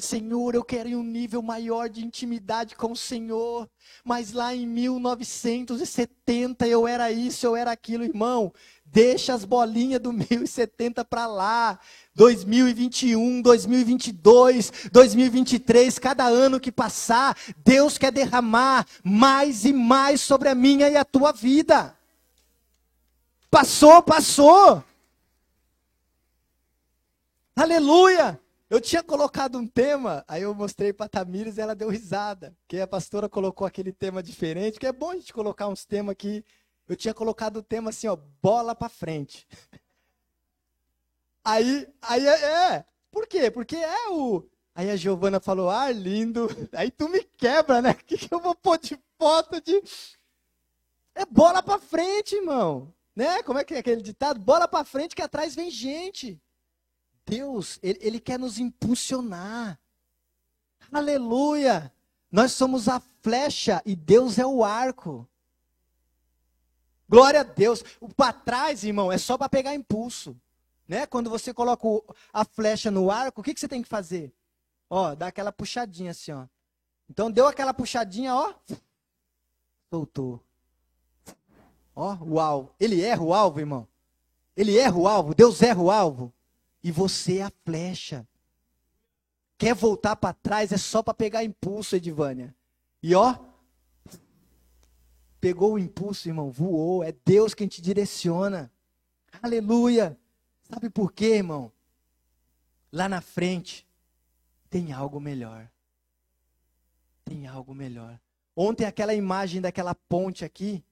[0.00, 3.68] Senhor, eu quero um nível maior de intimidade com o Senhor.
[4.04, 8.52] Mas lá em 1970 eu era isso, eu era aquilo, irmão.
[8.84, 11.78] Deixa as bolinhas do 1070 para lá.
[12.14, 20.54] 2021, 2022, 2023, cada ano que passar, Deus quer derramar mais e mais sobre a
[20.54, 21.96] minha e a tua vida.
[23.50, 24.82] Passou, passou.
[27.56, 28.40] Aleluia!
[28.70, 32.56] Eu tinha colocado um tema, aí eu mostrei para Tamires e ela deu risada.
[32.60, 36.12] Porque a pastora colocou aquele tema diferente, que é bom a gente colocar uns temas
[36.12, 36.44] aqui.
[36.88, 39.46] Eu tinha colocado o tema assim, ó, bola para frente.
[41.42, 43.50] Aí, aí é, é, por quê?
[43.50, 44.46] Porque é o.
[44.74, 46.46] Aí a Giovana falou, ah, lindo.
[46.70, 47.92] Aí tu me quebra, né?
[47.92, 49.82] O que, que eu vou pôr de foto de.
[51.14, 52.92] É bola para frente, irmão.
[53.16, 53.42] Né?
[53.42, 54.38] Como é que é aquele ditado?
[54.38, 56.38] Bola para frente que atrás vem gente.
[57.30, 59.78] Deus, ele, ele quer nos impulsionar.
[60.90, 61.92] Aleluia!
[62.30, 65.28] Nós somos a flecha e Deus é o arco.
[67.08, 67.84] Glória a Deus.
[68.00, 70.36] O para trás, irmão, é só para pegar impulso.
[70.88, 71.06] Né?
[71.06, 71.86] Quando você coloca
[72.32, 74.32] a flecha no arco, o que, que você tem que fazer?
[74.88, 76.46] Ó, dá aquela puxadinha assim, ó.
[77.08, 78.54] Então deu aquela puxadinha, ó.
[79.88, 80.40] Soltou.
[81.94, 82.74] Ó, o alvo.
[82.78, 83.86] Ele erra o alvo, irmão.
[84.56, 85.34] Ele erra o alvo.
[85.34, 86.32] Deus erra o alvo.
[86.82, 88.26] E você é a flecha.
[89.58, 92.54] Quer voltar para trás é só para pegar impulso, Edivânia.
[93.02, 93.38] E ó,
[95.40, 97.04] pegou o impulso, irmão, voou.
[97.04, 98.72] É Deus quem te direciona.
[99.42, 100.18] Aleluia.
[100.62, 101.72] Sabe por quê, irmão?
[102.92, 103.86] Lá na frente
[104.68, 105.68] tem algo melhor.
[107.24, 108.18] Tem algo melhor.
[108.56, 110.84] Ontem aquela imagem daquela ponte aqui,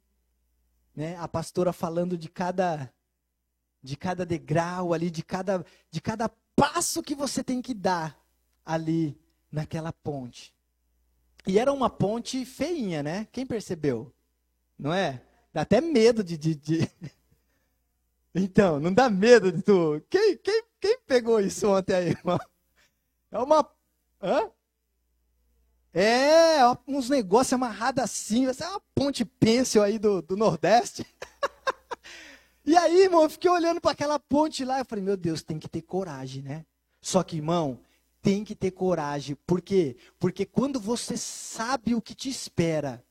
[0.94, 1.16] né?
[1.16, 2.92] A pastora falando de cada
[3.82, 8.18] de cada degrau ali, de cada, de cada passo que você tem que dar
[8.64, 9.18] ali
[9.50, 10.52] naquela ponte.
[11.46, 13.26] E era uma ponte feinha, né?
[13.32, 14.12] Quem percebeu?
[14.78, 15.22] Não é?
[15.52, 16.36] Dá até medo de.
[16.36, 16.90] de, de...
[18.34, 20.00] Então, não dá medo de tu.
[20.08, 22.38] Quem, quem, quem pegou isso ontem aí, irmão?
[23.32, 23.68] É uma.
[24.22, 24.50] Hã?
[25.92, 28.46] É, uns negócios amarrados assim.
[28.46, 31.06] Essa é uma ponte pêncil aí do, do Nordeste.
[32.68, 34.78] E aí, irmão, eu fiquei olhando para aquela ponte lá.
[34.78, 36.66] Eu falei, meu Deus, tem que ter coragem, né?
[37.00, 37.80] Só que, irmão,
[38.20, 39.34] tem que ter coragem.
[39.46, 39.96] Por quê?
[40.18, 43.02] Porque quando você sabe o que te espera,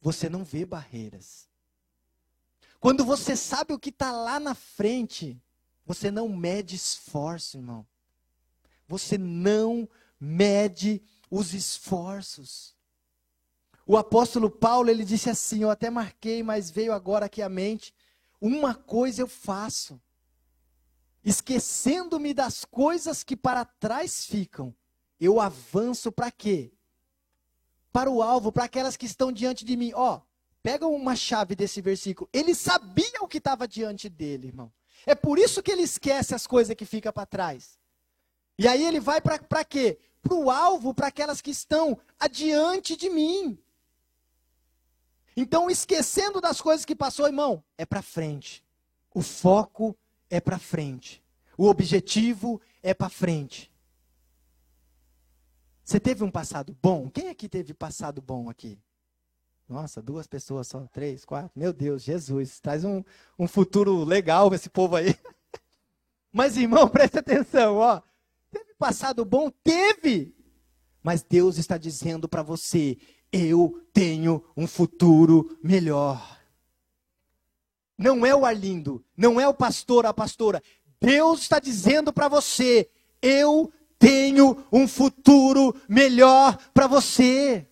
[0.00, 1.48] você não vê barreiras.
[2.78, 5.36] Quando você sabe o que está lá na frente,
[5.84, 7.84] você não mede esforço, irmão.
[8.86, 9.88] Você não
[10.20, 12.72] mede os esforços.
[13.84, 17.92] O apóstolo Paulo, ele disse assim, eu até marquei, mas veio agora aqui à mente.
[18.40, 20.00] Uma coisa eu faço,
[21.24, 24.74] esquecendo-me das coisas que para trás ficam,
[25.20, 26.72] eu avanço para quê?
[27.92, 29.92] Para o alvo, para aquelas que estão diante de mim.
[29.94, 30.20] Ó,
[30.62, 32.28] pega uma chave desse versículo.
[32.32, 34.72] Ele sabia o que estava diante dele, irmão.
[35.04, 37.78] É por isso que ele esquece as coisas que ficam para trás.
[38.58, 39.98] E aí ele vai para quê?
[40.22, 43.58] Para o alvo, para aquelas que estão adiante de mim.
[45.40, 48.64] Então, esquecendo das coisas que passou, irmão, é para frente.
[49.14, 49.96] O foco
[50.28, 51.22] é para frente.
[51.56, 53.72] O objetivo é para frente.
[55.84, 57.08] Você teve um passado bom?
[57.08, 58.80] Quem aqui teve passado bom aqui?
[59.68, 61.52] Nossa, duas pessoas só, três, quatro.
[61.54, 63.04] Meu Deus, Jesus, traz um,
[63.38, 65.16] um futuro legal esse povo aí.
[66.32, 68.02] Mas, irmão, preste atenção, ó.
[68.50, 69.52] Teve passado bom?
[69.62, 70.34] Teve.
[71.00, 72.98] Mas Deus está dizendo para você:
[73.32, 76.38] eu tenho um futuro melhor.
[77.96, 80.62] Não é o Arlindo, não é o pastor, a pastora.
[81.00, 82.88] Deus está dizendo para você:
[83.20, 87.66] eu tenho um futuro melhor para você.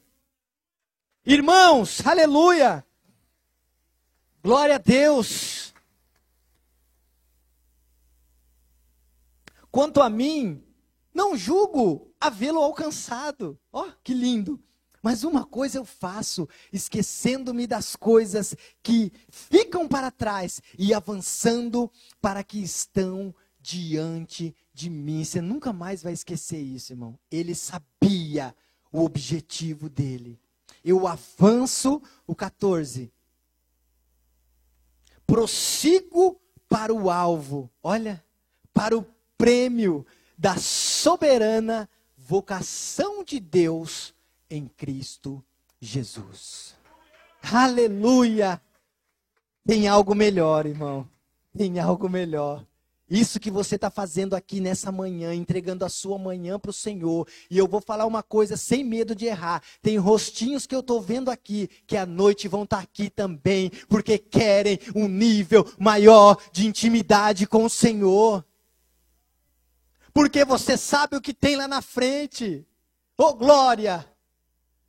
[1.25, 2.85] Irmãos, aleluia!
[4.43, 5.75] Glória a Deus!
[9.71, 10.65] Quanto a mim,
[11.13, 13.59] não julgo havê-lo alcançado.
[13.73, 14.63] Ó, oh, que lindo!
[15.07, 21.89] Mas uma coisa eu faço, esquecendo-me das coisas que ficam para trás e avançando
[22.21, 25.23] para que estão diante de mim.
[25.23, 27.17] Você nunca mais vai esquecer isso, irmão.
[27.31, 28.53] Ele sabia
[28.91, 30.41] o objetivo dele.
[30.85, 33.13] Eu avanço, o 14.
[35.25, 37.71] Prossigo para o alvo.
[37.81, 38.25] Olha,
[38.75, 39.07] para o
[39.39, 40.05] prêmio
[40.37, 44.16] da soberana vocação de Deus
[44.51, 45.45] em Cristo
[45.81, 46.75] Jesus.
[47.43, 48.61] Aleluia!
[49.67, 51.09] Tem algo melhor, irmão.
[51.57, 52.65] Tem algo melhor.
[53.09, 57.27] Isso que você está fazendo aqui nessa manhã, entregando a sua manhã para o Senhor.
[57.49, 59.63] E eu vou falar uma coisa sem medo de errar.
[59.81, 63.71] Tem rostinhos que eu estou vendo aqui, que à noite vão estar tá aqui também,
[63.89, 68.45] porque querem um nível maior de intimidade com o Senhor.
[70.13, 72.67] Porque você sabe o que tem lá na frente.
[73.17, 74.05] Oh, glória!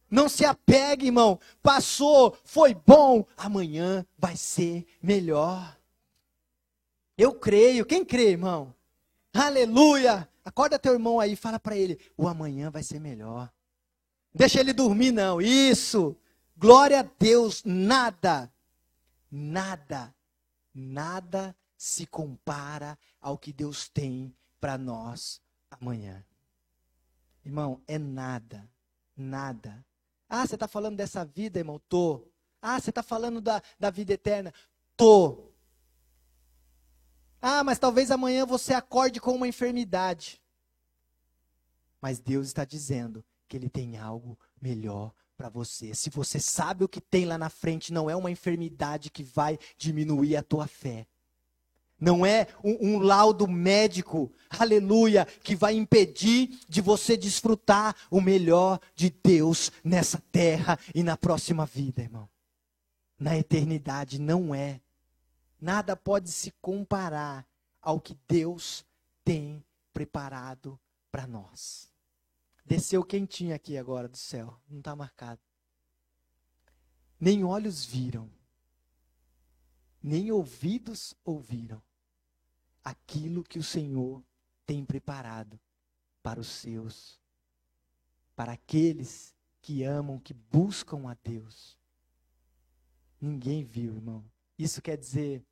[0.10, 1.39] Não se apegue, irmão.
[1.62, 3.26] Passou, foi bom.
[3.36, 5.78] Amanhã vai ser melhor.
[7.17, 7.86] Eu creio.
[7.86, 8.74] Quem crê, irmão?
[9.34, 10.28] Aleluia!
[10.43, 13.52] Acorda teu irmão aí, fala para ele: o amanhã vai ser melhor.
[14.34, 15.41] Deixa ele dormir, não.
[15.41, 16.15] Isso.
[16.56, 17.63] Glória a Deus.
[17.65, 18.52] Nada,
[19.30, 20.15] nada,
[20.74, 26.24] nada se compara ao que Deus tem para nós amanhã.
[27.46, 28.70] Irmão, é nada,
[29.15, 29.86] nada.
[30.30, 31.82] Ah, você está falando dessa vida, irmão?
[31.88, 32.28] Tô.
[32.62, 34.54] Ah, você está falando da, da vida eterna?
[34.96, 35.52] Tô.
[37.42, 40.42] Ah, mas talvez amanhã você acorde com uma enfermidade.
[42.02, 45.94] Mas Deus está dizendo que Ele tem algo melhor para você.
[45.94, 49.58] Se você sabe o que tem lá na frente, não é uma enfermidade que vai
[49.78, 51.08] diminuir a tua fé.
[51.99, 58.79] Não é um, um, laudo médico, aleluia, que vai impedir de você desfrutar o melhor
[58.95, 62.29] de Deus nessa terra e na próxima vida, irmão.
[63.19, 64.79] Na eternidade, não é.
[65.60, 67.47] Nada pode se comparar
[67.81, 68.86] ao que Deus
[69.25, 70.79] tem preparado
[71.12, 71.91] para nós.
[72.63, 75.41] Desceu quentinho aqui agora do céu, não está marcado.
[77.19, 78.29] Nem olhos viram,
[80.03, 81.81] nem ouvidos ouviram
[82.88, 84.23] aquilo que o Senhor
[84.65, 85.60] tem preparado
[86.23, 87.19] para os seus,
[88.34, 91.78] para aqueles que amam, que buscam a Deus.
[93.19, 94.23] Ninguém viu, irmão.
[94.58, 95.45] Isso quer dizer,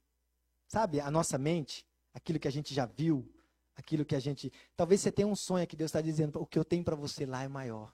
[0.66, 3.30] sabe, a nossa mente, aquilo que a gente já viu,
[3.76, 4.50] aquilo que a gente.
[4.74, 7.26] Talvez você tenha um sonho que Deus está dizendo: o que eu tenho para você
[7.26, 7.94] lá é maior.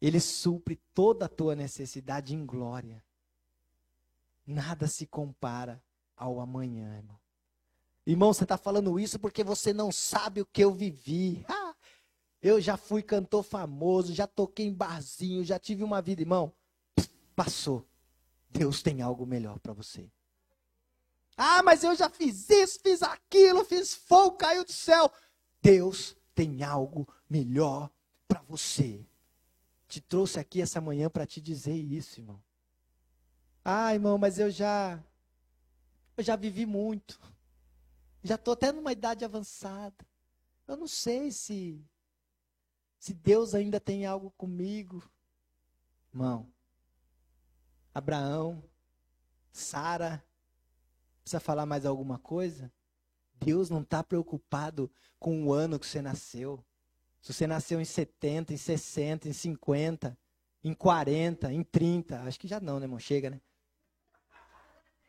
[0.00, 3.04] Ele supre toda a tua necessidade em glória.
[4.44, 5.80] Nada se compara
[6.16, 7.18] ao amanhã, irmão.
[8.06, 11.44] Irmão, você está falando isso porque você não sabe o que eu vivi.
[11.48, 11.74] Ah,
[12.42, 16.52] eu já fui cantor famoso, já toquei em barzinho, já tive uma vida, irmão.
[17.34, 17.86] Passou.
[18.50, 20.10] Deus tem algo melhor para você.
[21.36, 25.10] Ah, mas eu já fiz isso, fiz aquilo, fiz fogo, caiu do céu.
[25.62, 27.90] Deus tem algo melhor
[28.28, 29.04] para você.
[29.88, 32.40] Te trouxe aqui essa manhã para te dizer isso, irmão.
[33.64, 35.02] Ah, irmão, mas eu já
[36.16, 37.20] eu já vivi muito.
[38.22, 40.06] Já estou até numa idade avançada.
[40.66, 41.84] Eu não sei se
[42.98, 45.06] se Deus ainda tem algo comigo.
[46.10, 46.50] Irmão,
[47.92, 48.64] Abraão,
[49.52, 50.24] Sara,
[51.20, 52.72] precisa falar mais alguma coisa?
[53.34, 56.64] Deus não está preocupado com o ano que você nasceu.
[57.20, 60.18] Se você nasceu em 70, em 60, em 50,
[60.62, 62.98] em 40, em 30, acho que já não, né, irmão?
[62.98, 63.40] Chega, né?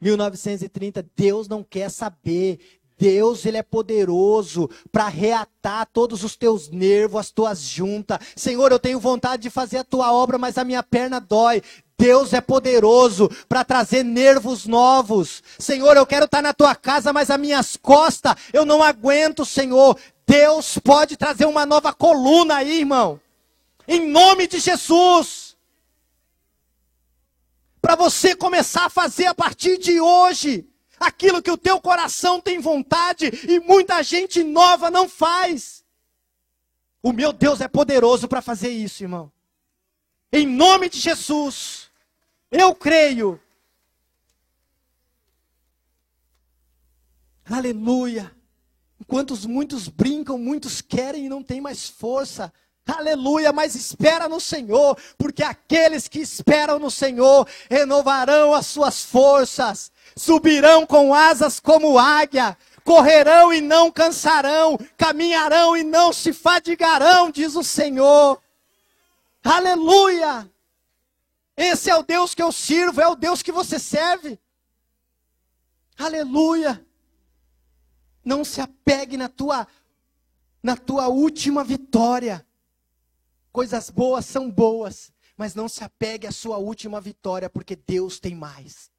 [0.01, 2.59] 1930, Deus não quer saber.
[2.97, 8.19] Deus, ele é poderoso para reatar todos os teus nervos, as tuas juntas.
[8.35, 11.61] Senhor, eu tenho vontade de fazer a tua obra, mas a minha perna dói.
[11.97, 15.41] Deus é poderoso para trazer nervos novos.
[15.57, 19.97] Senhor, eu quero estar na tua casa, mas as minhas costas eu não aguento, Senhor.
[20.27, 23.19] Deus pode trazer uma nova coluna aí, irmão.
[23.87, 25.44] Em nome de Jesus.
[27.85, 30.67] Para você começar a fazer a partir de hoje
[30.99, 35.85] aquilo que o teu coração tem vontade e muita gente nova não faz.
[37.03, 39.31] O meu Deus é poderoso para fazer isso, irmão.
[40.33, 41.91] Em nome de Jesus.
[42.49, 43.39] Eu creio.
[47.47, 48.35] Aleluia.
[48.99, 52.51] Enquanto muitos brincam, muitos querem e não têm mais força.
[52.85, 59.91] Aleluia, mas espera no Senhor, porque aqueles que esperam no Senhor renovarão as suas forças,
[60.15, 67.55] subirão com asas como águia, correrão e não cansarão, caminharão e não se fadigarão, diz
[67.55, 68.39] o Senhor.
[69.43, 70.49] Aleluia!
[71.57, 74.39] Esse é o Deus que eu sirvo, é o Deus que você serve.
[75.97, 76.85] Aleluia.
[78.23, 79.67] Não se apegue na tua
[80.61, 82.45] na tua última vitória.
[83.55, 88.35] Coisas boas são boas, mas não se apegue à sua última vitória, porque Deus tem
[88.35, 88.91] mais.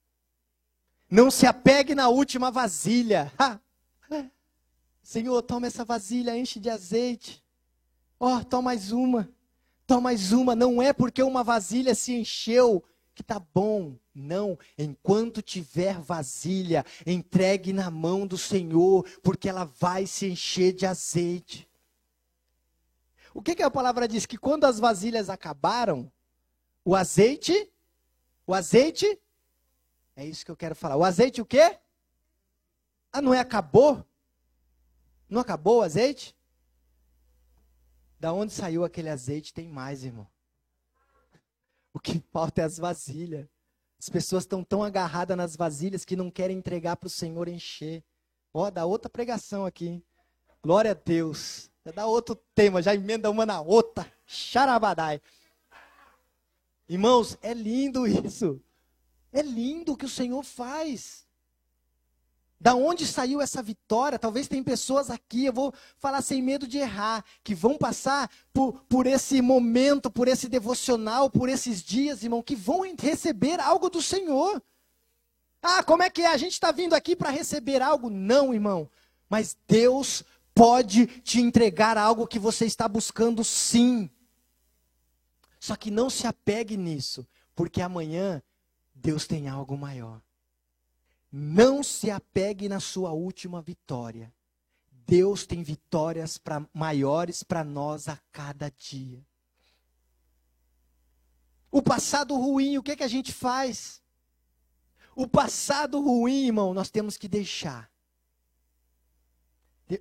[1.11, 3.30] Não se apegue na última vasilha.
[3.38, 3.61] Ha.
[5.02, 7.44] Senhor, toma essa vasilha, enche de azeite.
[8.18, 9.28] Ó, oh, toma mais uma.
[9.86, 10.57] Toma mais uma.
[10.57, 12.82] Não é porque uma vasilha se encheu
[13.14, 13.94] que tá bom.
[14.14, 20.86] Não, enquanto tiver vasilha, entregue na mão do Senhor, porque ela vai se encher de
[20.86, 21.65] azeite.
[23.37, 24.24] O que, que a palavra diz?
[24.24, 26.11] Que quando as vasilhas acabaram,
[26.82, 27.70] o azeite,
[28.47, 29.20] o azeite,
[30.16, 30.97] é isso que eu quero falar.
[30.97, 31.78] O azeite o quê?
[33.12, 34.03] Ah, não é acabou?
[35.28, 36.34] Não acabou o azeite?
[38.18, 40.26] Da onde saiu aquele azeite tem mais, irmão.
[41.93, 43.47] O que falta é as vasilhas.
[44.01, 48.03] As pessoas estão tão agarradas nas vasilhas que não querem entregar para o Senhor encher.
[48.55, 50.03] Ó, dá outra pregação aqui.
[50.62, 51.70] Glória a Deus.
[51.87, 54.12] Já dá outro tema, já emenda uma na outra.
[54.26, 55.22] Xarabadai.
[56.89, 58.61] Irmãos, é lindo isso.
[59.32, 61.24] É lindo o que o Senhor faz.
[62.59, 64.18] Da onde saiu essa vitória?
[64.18, 68.82] Talvez tem pessoas aqui, eu vou falar sem medo de errar, que vão passar por,
[68.89, 74.03] por esse momento, por esse devocional, por esses dias, irmão, que vão receber algo do
[74.03, 74.61] Senhor.
[75.62, 76.26] Ah, como é que é?
[76.26, 78.11] A gente está vindo aqui para receber algo?
[78.11, 78.91] Não, irmão.
[79.28, 80.24] Mas Deus
[80.57, 84.11] pode te entregar algo que você está buscando, sim.
[85.61, 88.42] Só que não se apegue nisso, porque amanhã
[88.94, 90.22] Deus tem algo maior.
[91.30, 94.32] Não se apegue na sua última vitória.
[95.07, 99.22] Deus tem vitórias pra, maiores para nós a cada dia.
[101.70, 104.00] O passado ruim, o que, que a gente faz?
[105.14, 107.90] O passado ruim, irmão, nós temos que deixar.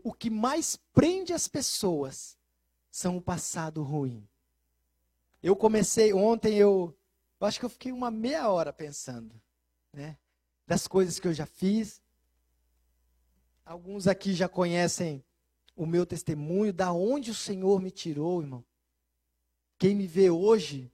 [0.04, 2.38] O que mais prende as pessoas
[2.90, 4.28] são o passado ruim.
[5.44, 6.98] Eu comecei ontem, eu,
[7.40, 9.40] eu acho que eu fiquei uma meia hora pensando,
[9.94, 10.18] né?
[10.66, 12.02] das coisas que eu já fiz.
[13.66, 15.24] Alguns aqui já conhecem
[15.76, 18.64] o meu testemunho, da onde o Senhor me tirou, irmão.
[19.78, 20.92] Quem me vê hoje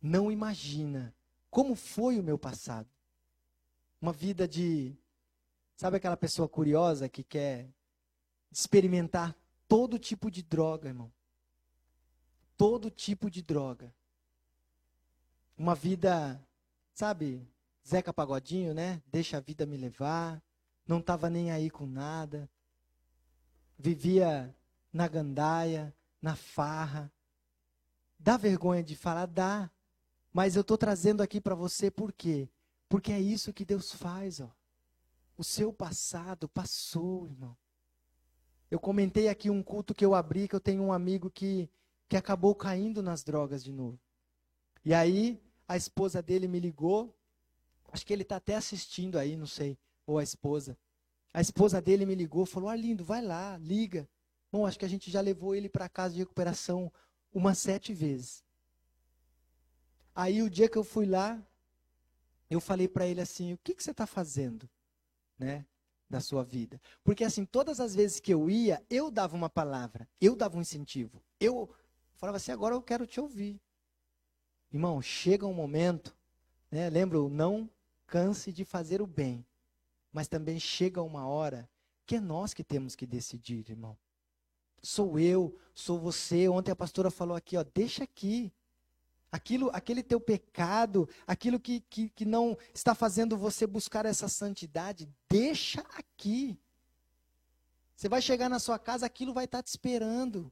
[0.00, 1.14] não imagina
[1.50, 2.88] como foi o meu passado.
[4.00, 4.96] Uma vida de.
[5.76, 7.68] Sabe aquela pessoa curiosa que quer
[8.50, 9.36] experimentar
[9.68, 11.12] todo tipo de droga, irmão?
[12.56, 13.94] Todo tipo de droga.
[15.56, 16.42] Uma vida,
[16.94, 17.46] sabe,
[17.86, 19.02] Zeca Pagodinho, né?
[19.06, 20.42] Deixa a vida me levar.
[20.86, 22.48] Não estava nem aí com nada.
[23.78, 24.56] Vivia
[24.90, 27.12] na gandaia, na farra.
[28.18, 29.26] Dá vergonha de falar?
[29.26, 29.70] Dá.
[30.32, 32.48] Mas eu estou trazendo aqui para você por quê?
[32.88, 34.50] Porque é isso que Deus faz, ó.
[35.36, 37.56] O seu passado passou, irmão.
[38.70, 41.70] Eu comentei aqui um culto que eu abri, que eu tenho um amigo que,
[42.08, 43.98] que acabou caindo nas drogas de novo.
[44.84, 47.16] E aí, a esposa dele me ligou
[47.96, 49.78] Acho que ele está até assistindo aí, não sei.
[50.06, 50.76] Ou a esposa.
[51.32, 54.08] A esposa dele me ligou, falou: Arlindo, vai lá, liga.
[54.52, 56.92] Bom, acho que a gente já levou ele para casa de recuperação
[57.32, 58.44] umas sete vezes.
[60.14, 61.42] Aí o dia que eu fui lá,
[62.50, 64.68] eu falei para ele assim: o que, que você está fazendo,
[65.38, 65.64] né,
[66.08, 66.80] da sua vida?
[67.02, 70.60] Porque assim, todas as vezes que eu ia, eu dava uma palavra, eu dava um
[70.60, 71.68] incentivo, eu
[72.16, 73.60] falava assim: agora eu quero te ouvir.
[74.72, 76.16] Irmão, chega um momento,
[76.70, 77.70] né, lembra o não
[78.06, 79.44] canse de fazer o bem.
[80.12, 81.68] Mas também chega uma hora
[82.06, 83.96] que é nós que temos que decidir, irmão.
[84.82, 86.48] Sou eu, sou você.
[86.48, 88.52] Ontem a pastora falou aqui, ó, deixa aqui.
[89.36, 95.06] Aquilo, aquele teu pecado, aquilo que, que, que não está fazendo você buscar essa santidade,
[95.28, 96.58] deixa aqui.
[97.94, 100.50] Você vai chegar na sua casa, aquilo vai estar te esperando.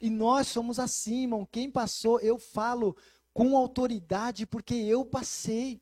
[0.00, 1.46] E nós somos assim, irmão.
[1.52, 2.96] Quem passou, eu falo
[3.34, 5.78] com autoridade, porque eu passei.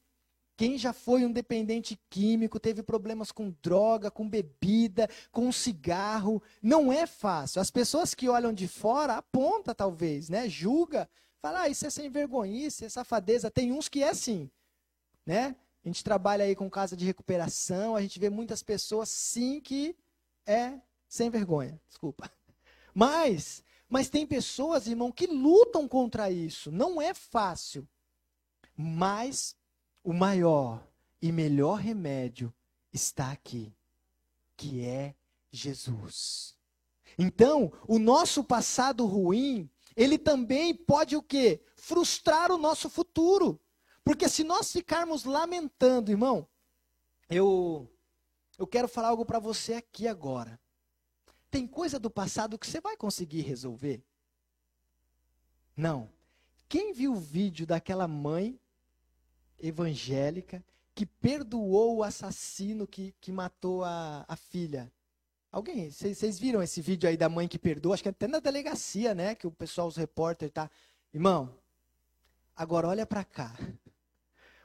[0.56, 6.92] Quem já foi um dependente químico, teve problemas com droga, com bebida, com cigarro, não
[6.92, 7.62] é fácil.
[7.62, 10.48] As pessoas que olham de fora aponta talvez, né?
[10.48, 11.08] Julga,
[11.40, 13.50] fala, ah, isso é sem vergonhice, é safadeza.
[13.50, 14.50] Tem uns que é assim,
[15.24, 15.56] né?
[15.84, 19.96] A gente trabalha aí com casa de recuperação, a gente vê muitas pessoas sim que
[20.46, 20.78] é
[21.08, 22.30] sem vergonha, desculpa.
[22.92, 26.72] Mas, mas tem pessoas, irmão, que lutam contra isso.
[26.72, 27.88] Não é fácil.
[28.76, 29.56] Mas
[30.02, 30.84] o maior
[31.22, 32.52] e melhor remédio
[32.92, 33.72] está aqui,
[34.56, 35.14] que é
[35.52, 36.56] Jesus.
[37.16, 41.60] Então, o nosso passado ruim, ele também pode o quê?
[41.74, 43.60] Frustrar o nosso futuro.
[44.04, 46.48] Porque se nós ficarmos lamentando, irmão,
[47.28, 47.90] eu
[48.58, 50.60] eu quero falar algo para você aqui agora.
[51.50, 54.04] Tem coisa do passado que você vai conseguir resolver?
[55.76, 56.10] Não.
[56.68, 58.60] Quem viu o vídeo daquela mãe
[59.58, 60.64] evangélica
[60.94, 64.92] que perdoou o assassino que, que matou a, a filha.
[65.52, 67.92] Alguém, vocês viram esse vídeo aí da mãe que perdoou?
[67.92, 69.34] Acho que até na delegacia, né?
[69.34, 70.70] Que o pessoal, os repórteres, tá.
[71.12, 71.52] Irmão,
[72.60, 73.56] Agora olha para cá.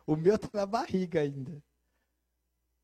[0.08, 1.64] O meu tá na barriga ainda.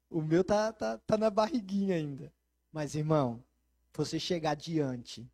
[0.09, 2.33] O meu tá, tá, tá na barriguinha ainda.
[2.71, 3.43] Mas, irmão,
[3.93, 5.29] você chegar diante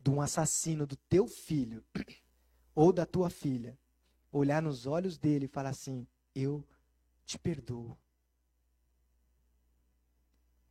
[0.00, 1.84] de um assassino do teu filho
[2.74, 3.78] ou da tua filha,
[4.32, 6.04] olhar nos olhos dele e falar assim:
[6.34, 6.66] Eu
[7.24, 7.96] te perdoo.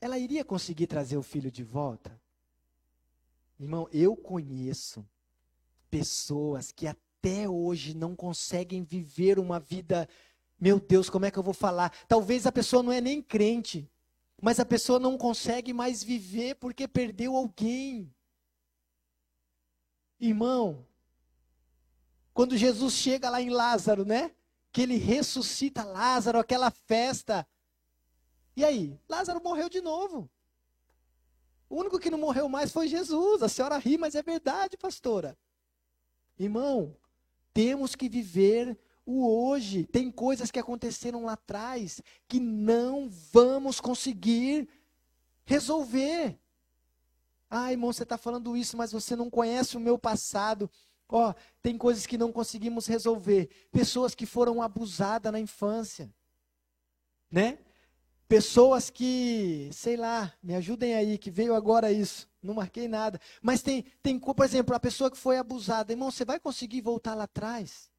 [0.01, 2.19] Ela iria conseguir trazer o filho de volta?
[3.59, 5.05] Irmão, eu conheço
[5.89, 10.07] pessoas que até hoje não conseguem viver uma vida.
[10.59, 11.93] Meu Deus, como é que eu vou falar?
[12.07, 13.89] Talvez a pessoa não é nem crente,
[14.41, 18.13] mas a pessoa não consegue mais viver porque perdeu alguém.
[20.17, 20.85] Irmão,
[22.33, 24.31] quando Jesus chega lá em Lázaro, né?
[24.71, 27.45] Que ele ressuscita Lázaro, aquela festa.
[28.59, 28.99] E aí?
[29.07, 30.29] Lázaro morreu de novo.
[31.69, 33.41] O único que não morreu mais foi Jesus.
[33.41, 35.37] A senhora ri, mas é verdade, pastora.
[36.37, 36.93] Irmão,
[37.53, 39.85] temos que viver o hoje.
[39.85, 44.67] Tem coisas que aconteceram lá atrás que não vamos conseguir
[45.45, 46.37] resolver.
[47.49, 50.69] Ah, irmão, você está falando isso, mas você não conhece o meu passado.
[51.07, 53.49] Ó, oh, tem coisas que não conseguimos resolver.
[53.71, 56.13] Pessoas que foram abusadas na infância.
[57.31, 57.57] Né?
[58.29, 62.29] Pessoas que, sei lá, me ajudem aí, que veio agora isso.
[62.43, 63.19] Não marquei nada.
[63.41, 65.91] Mas tem, tem, por exemplo, a pessoa que foi abusada.
[65.91, 67.89] Irmão, você vai conseguir voltar lá atrás?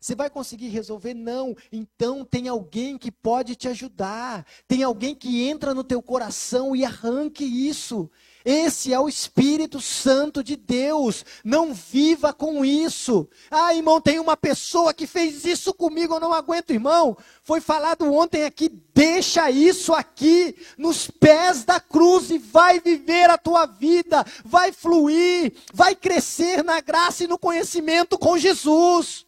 [0.00, 1.14] Você vai conseguir resolver?
[1.14, 1.56] Não.
[1.72, 4.46] Então tem alguém que pode te ajudar.
[4.68, 8.08] Tem alguém que entra no teu coração e arranque isso.
[8.44, 11.24] Esse é o Espírito Santo de Deus.
[11.44, 13.28] Não viva com isso.
[13.50, 17.16] Ah, irmão, tem uma pessoa que fez isso comigo, eu não aguento, irmão.
[17.42, 23.38] Foi falado ontem aqui, deixa isso aqui nos pés da cruz e vai viver a
[23.38, 29.26] tua vida, vai fluir, vai crescer na graça e no conhecimento com Jesus.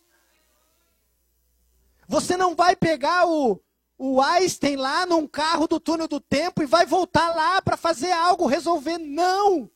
[2.07, 3.61] Você não vai pegar o
[3.97, 8.11] o Einstein lá num carro do túnel do tempo e vai voltar lá para fazer
[8.11, 8.99] algo, resolver.
[8.99, 9.71] Não!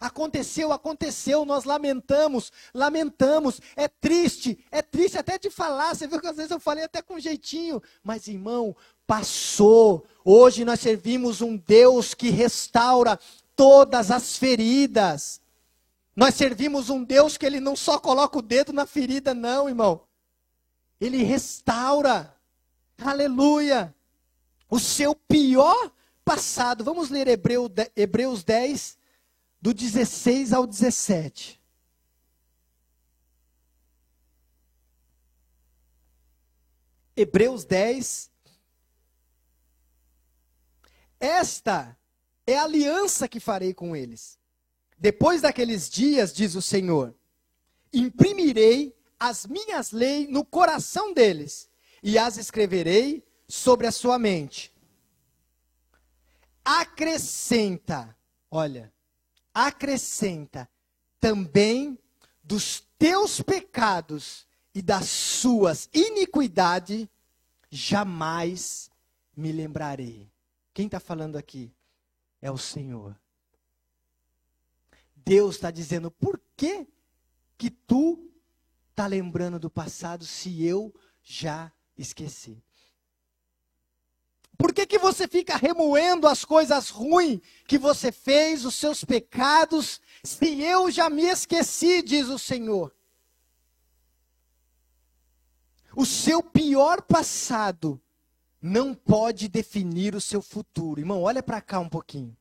[0.00, 6.26] Aconteceu, aconteceu, nós lamentamos, lamentamos, é triste, é triste até de falar, você viu que
[6.28, 8.76] às vezes eu falei até com jeitinho, mas irmão,
[9.08, 10.06] passou.
[10.24, 13.18] Hoje nós servimos um Deus que restaura
[13.56, 15.40] todas as feridas.
[16.14, 20.02] Nós servimos um Deus que ele não só coloca o dedo na ferida, não, irmão.
[21.00, 22.37] Ele restaura.
[22.98, 23.94] Aleluia!
[24.68, 25.92] O seu pior
[26.24, 26.82] passado.
[26.82, 28.98] Vamos ler Hebreu, Hebreus 10,
[29.62, 31.62] do 16 ao 17.
[37.16, 38.30] Hebreus 10.
[41.20, 41.96] Esta
[42.46, 44.38] é a aliança que farei com eles.
[44.98, 47.14] Depois daqueles dias, diz o Senhor,
[47.92, 51.67] imprimirei as minhas leis no coração deles
[52.02, 54.72] e as escreverei sobre a sua mente.
[56.64, 58.16] Acrescenta,
[58.50, 58.92] olha,
[59.54, 60.68] acrescenta
[61.18, 61.98] também
[62.42, 67.08] dos teus pecados e das suas iniquidades,
[67.70, 68.90] jamais
[69.36, 70.30] me lembrarei.
[70.72, 71.72] Quem está falando aqui?
[72.40, 73.18] É o Senhor.
[75.16, 76.86] Deus está dizendo, por que
[77.56, 78.30] que tu
[78.90, 82.62] está lembrando do passado se eu já esqueci.
[84.56, 90.00] Por que, que você fica remoendo as coisas ruins que você fez, os seus pecados,
[90.24, 92.92] se eu já me esqueci, diz o Senhor?
[95.94, 98.00] O seu pior passado
[98.60, 101.00] não pode definir o seu futuro.
[101.00, 102.36] Irmão, olha para cá um pouquinho.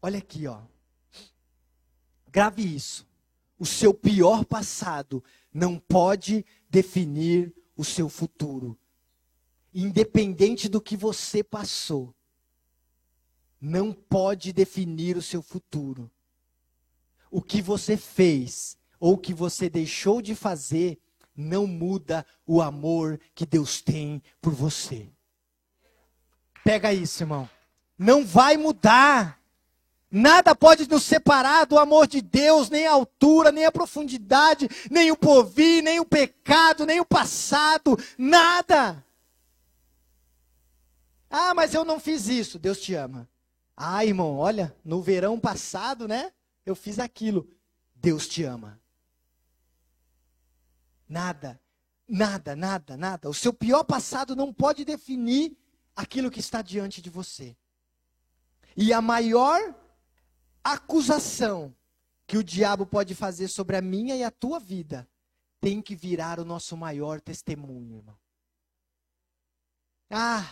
[0.00, 0.60] Olha aqui, ó.
[2.28, 3.06] Grave isso.
[3.58, 5.22] O seu pior passado
[5.52, 8.78] não pode definir o seu futuro.
[9.72, 12.14] Independente do que você passou,
[13.58, 16.10] não pode definir o seu futuro.
[17.30, 20.98] O que você fez ou o que você deixou de fazer
[21.34, 25.10] não muda o amor que Deus tem por você.
[26.62, 27.48] Pega isso, irmão.
[27.96, 29.39] Não vai mudar.
[30.10, 35.12] Nada pode nos separar do amor de Deus, nem a altura, nem a profundidade, nem
[35.12, 39.04] o porvir, nem o pecado, nem o passado, nada.
[41.30, 42.58] Ah, mas eu não fiz isso.
[42.58, 43.28] Deus te ama.
[43.76, 46.32] Ah, irmão, olha, no verão passado, né?
[46.66, 47.48] Eu fiz aquilo.
[47.94, 48.80] Deus te ama.
[51.08, 51.60] Nada,
[52.08, 53.28] nada, nada, nada.
[53.30, 55.56] O seu pior passado não pode definir
[55.94, 57.56] aquilo que está diante de você.
[58.76, 59.74] E a maior
[60.62, 61.74] acusação
[62.26, 65.08] que o diabo pode fazer sobre a minha e a tua vida
[65.60, 68.16] tem que virar o nosso maior testemunho, irmão.
[70.08, 70.48] Ah,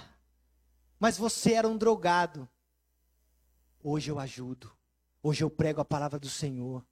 [0.98, 2.48] mas você era um drogado.
[3.82, 4.70] Hoje eu ajudo.
[5.22, 6.84] Hoje eu prego a palavra do Senhor.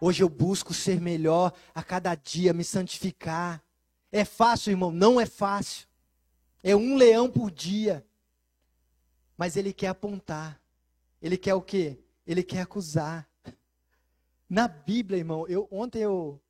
[0.00, 3.62] Hoje eu busco ser melhor a cada dia, me santificar.
[4.10, 4.90] É fácil, irmão?
[4.90, 5.86] Não é fácil.
[6.62, 8.04] É um leão por dia.
[9.36, 10.60] Mas ele quer apontar.
[11.20, 12.01] Ele quer o quê?
[12.26, 13.28] Ele quer acusar.
[14.48, 16.40] Na Bíblia, irmão, eu ontem eu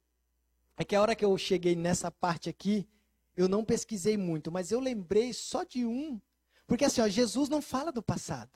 [0.77, 2.89] é que a hora que eu cheguei nessa parte aqui,
[3.37, 6.21] eu não pesquisei muito, mas eu lembrei só de um.
[6.67, 8.51] Porque assim, ó, Jesus não fala do passado.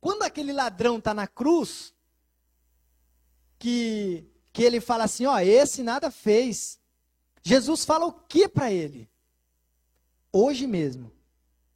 [0.00, 1.94] Quando aquele ladrão está na cruz,
[3.58, 6.80] que, que ele fala assim, ó, esse nada fez.
[7.42, 9.08] Jesus fala o que para ele?
[10.32, 11.12] Hoje mesmo,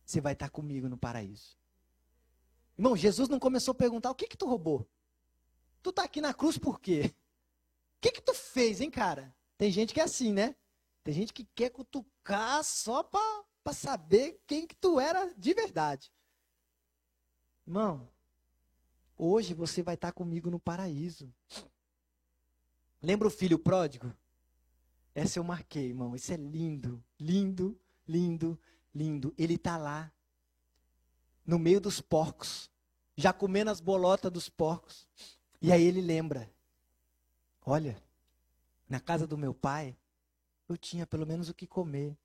[0.05, 1.57] você vai estar tá comigo no paraíso.
[2.79, 4.87] Irmão, Jesus não começou a perguntar, o que que tu roubou?
[5.83, 7.15] Tu está aqui na cruz por quê?
[7.97, 9.35] O que que tu fez, hein, cara?
[9.57, 10.55] Tem gente que é assim, né?
[11.03, 16.13] Tem gente que quer cutucar só para saber quem que tu era de verdade.
[17.67, 18.09] Irmão,
[19.17, 21.33] hoje você vai estar comigo no paraíso.
[23.01, 24.13] Lembra o filho pródigo?
[25.15, 26.15] Essa eu marquei, irmão.
[26.15, 28.61] Isso é lindo, lindo, lindo,
[28.95, 29.35] lindo.
[29.39, 30.13] Ele está lá,
[31.47, 32.71] no meio dos porcos,
[33.17, 35.07] já comendo as bolotas dos porcos.
[35.61, 36.51] E aí ele lembra:
[37.65, 37.97] olha,
[38.89, 39.97] na casa do meu pai,
[40.69, 42.17] eu tinha pelo menos o que comer.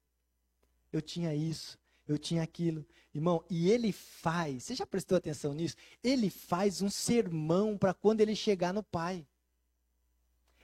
[0.92, 2.86] Eu tinha isso, eu tinha aquilo.
[3.14, 5.76] Irmão, e ele faz, você já prestou atenção nisso?
[6.04, 9.26] Ele faz um sermão para quando ele chegar no Pai.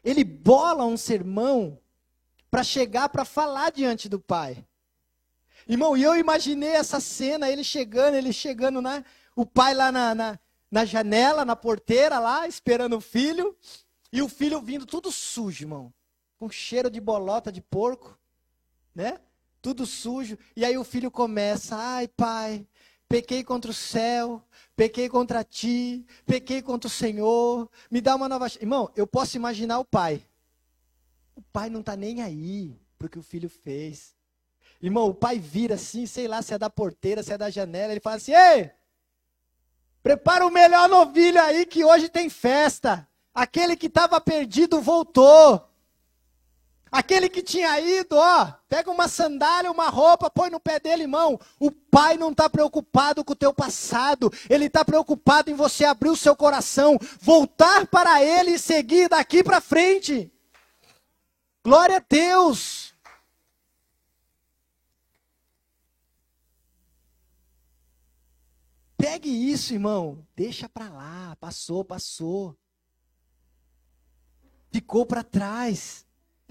[0.03, 1.80] Ele bola um sermão
[2.49, 4.66] para chegar para falar diante do Pai.
[5.68, 9.03] Irmão, e eu imaginei essa cena, ele chegando, ele chegando, né?
[9.36, 10.39] O pai lá na, na,
[10.72, 13.55] na janela, na porteira lá, esperando o filho.
[14.11, 15.93] E o filho vindo tudo sujo, irmão
[16.38, 18.18] com cheiro de bolota de porco,
[18.93, 19.20] né?
[19.61, 20.38] Tudo sujo.
[20.55, 22.65] E aí o filho começa: ai, pai,
[23.09, 24.41] pequei contra o céu,
[24.76, 28.47] pequei contra ti, pequei contra o Senhor, me dá uma nova.
[28.61, 30.24] Irmão, eu posso imaginar o pai.
[31.36, 34.15] O pai não está nem aí para o que o filho fez.
[34.82, 37.93] Irmão, o pai vira assim, sei lá se é da porteira, se é da janela,
[37.93, 38.71] ele fala assim: ei,
[40.03, 43.07] prepara o melhor novilho aí que hoje tem festa.
[43.34, 45.63] Aquele que estava perdido voltou.
[46.91, 51.39] Aquele que tinha ido, ó, pega uma sandália, uma roupa, põe no pé dele, irmão.
[51.59, 54.32] O pai não está preocupado com o teu passado.
[54.49, 59.43] Ele está preocupado em você abrir o seu coração, voltar para ele e seguir daqui
[59.43, 60.32] para frente.
[61.63, 62.86] Glória a Deus.
[68.97, 70.25] Pegue isso, irmão.
[70.35, 71.35] Deixa para lá.
[71.39, 72.57] Passou, passou.
[74.71, 76.05] Ficou para trás.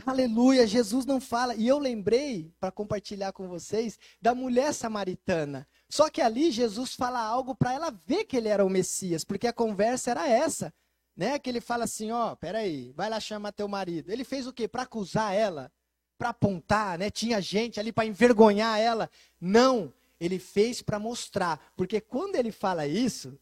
[0.05, 1.55] Aleluia, Jesus não fala.
[1.55, 5.67] E eu lembrei, para compartilhar com vocês, da mulher samaritana.
[5.89, 9.47] Só que ali Jesus fala algo para ela ver que ele era o Messias, porque
[9.47, 10.73] a conversa era essa.
[11.17, 11.39] Né?
[11.39, 14.11] Que ele fala assim: ó, oh, peraí, vai lá chamar teu marido.
[14.11, 14.69] Ele fez o quê?
[14.69, 15.73] Para acusar ela?
[16.19, 17.11] Para apontar, né?
[17.11, 19.11] Tinha gente ali para envergonhar ela?
[19.41, 21.73] Não, ele fez para mostrar.
[21.77, 23.39] Porque quando ele fala isso,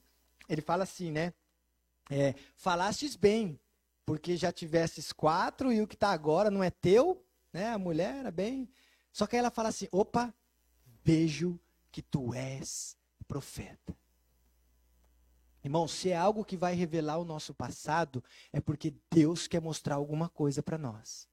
[0.49, 1.33] ele fala assim, né?
[2.11, 3.59] É, falastes bem,
[4.05, 7.71] porque já tivesses quatro e o que está agora não é teu, né?
[7.71, 8.69] A mulher era bem.
[9.13, 10.35] Só que aí ela fala assim: opa,
[11.03, 11.59] vejo
[11.91, 12.97] que tu és
[13.27, 13.97] profeta.
[15.63, 18.23] Irmão, se é algo que vai revelar o nosso passado,
[18.53, 21.27] é porque Deus quer mostrar alguma coisa para nós.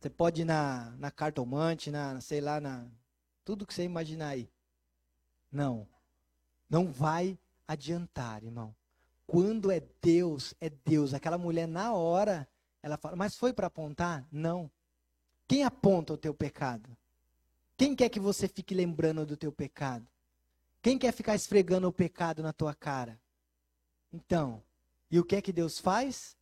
[0.00, 2.88] Você pode ir na, na cartomante, na, sei lá, na
[3.48, 4.46] tudo que você imaginar aí.
[5.50, 5.88] Não.
[6.68, 8.76] Não vai adiantar, irmão.
[9.26, 11.14] Quando é Deus, é Deus.
[11.14, 12.46] Aquela mulher, na hora,
[12.82, 14.28] ela fala, mas foi para apontar?
[14.30, 14.70] Não.
[15.46, 16.94] Quem aponta o teu pecado?
[17.74, 20.06] Quem quer que você fique lembrando do teu pecado?
[20.82, 23.18] Quem quer ficar esfregando o pecado na tua cara?
[24.12, 24.62] Então,
[25.10, 26.36] e o que é que Deus faz?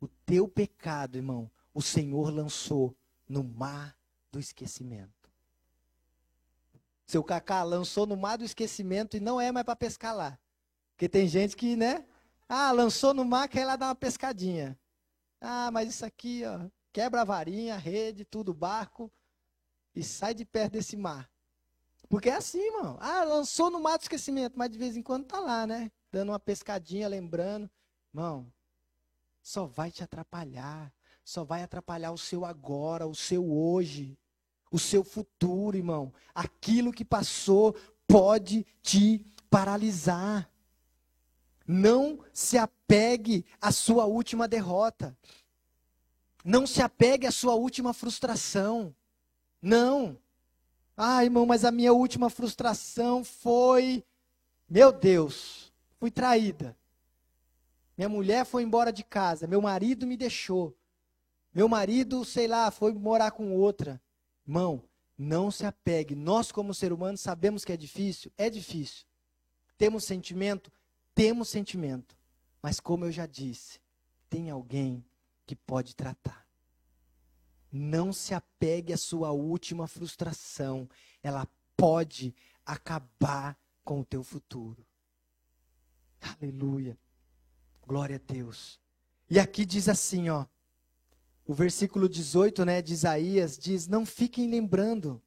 [0.00, 2.96] O teu pecado, irmão, o Senhor lançou
[3.28, 3.96] no mar
[4.32, 5.21] do esquecimento.
[7.12, 10.38] Seu cacá lançou no mar do esquecimento e não é mais para pescar lá.
[10.92, 12.06] Porque tem gente que, né,
[12.48, 14.78] ah, lançou no mar, quer lá dar uma pescadinha.
[15.38, 19.12] Ah, mas isso aqui, ó, quebra a varinha, a rede, tudo, barco,
[19.94, 21.30] e sai de perto desse mar.
[22.08, 22.96] Porque é assim, irmão.
[22.98, 25.92] Ah, lançou no mar do esquecimento, mas de vez em quando tá lá, né?
[26.10, 27.70] Dando uma pescadinha, lembrando.
[28.14, 28.50] Irmão,
[29.42, 30.90] só vai te atrapalhar.
[31.22, 34.18] Só vai atrapalhar o seu agora, o seu hoje,
[34.72, 36.12] o seu futuro, irmão.
[36.34, 37.76] Aquilo que passou
[38.08, 40.50] pode te paralisar.
[41.66, 45.16] Não se apegue à sua última derrota.
[46.44, 48.94] Não se apegue à sua última frustração.
[49.60, 50.18] Não.
[50.96, 54.02] Ah, irmão, mas a minha última frustração foi.
[54.68, 56.76] Meu Deus, fui traída.
[57.96, 59.46] Minha mulher foi embora de casa.
[59.46, 60.76] Meu marido me deixou.
[61.54, 64.01] Meu marido, sei lá, foi morar com outra.
[64.46, 64.84] Irmão,
[65.16, 66.14] não se apegue.
[66.14, 68.32] Nós, como ser humano, sabemos que é difícil?
[68.36, 69.06] É difícil.
[69.78, 70.70] Temos sentimento?
[71.14, 72.16] Temos sentimento.
[72.60, 73.80] Mas, como eu já disse,
[74.28, 75.04] tem alguém
[75.46, 76.46] que pode tratar.
[77.70, 80.88] Não se apegue à sua última frustração.
[81.22, 82.34] Ela pode
[82.64, 84.86] acabar com o teu futuro.
[86.20, 86.96] Aleluia.
[87.86, 88.80] Glória a Deus.
[89.28, 90.46] E aqui diz assim, ó.
[91.44, 95.20] O versículo 18, né, de Isaías diz: "Não fiquem lembrando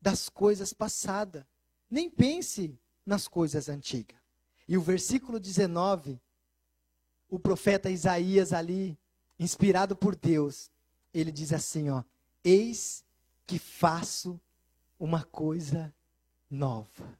[0.00, 1.44] das coisas passadas,
[1.88, 4.18] nem pense nas coisas antigas".
[4.66, 6.20] E o versículo 19,
[7.28, 8.98] o profeta Isaías ali,
[9.38, 10.70] inspirado por Deus,
[11.14, 12.02] ele diz assim, ó:
[12.42, 13.04] "Eis
[13.46, 14.40] que faço
[14.98, 15.94] uma coisa
[16.50, 17.18] nova".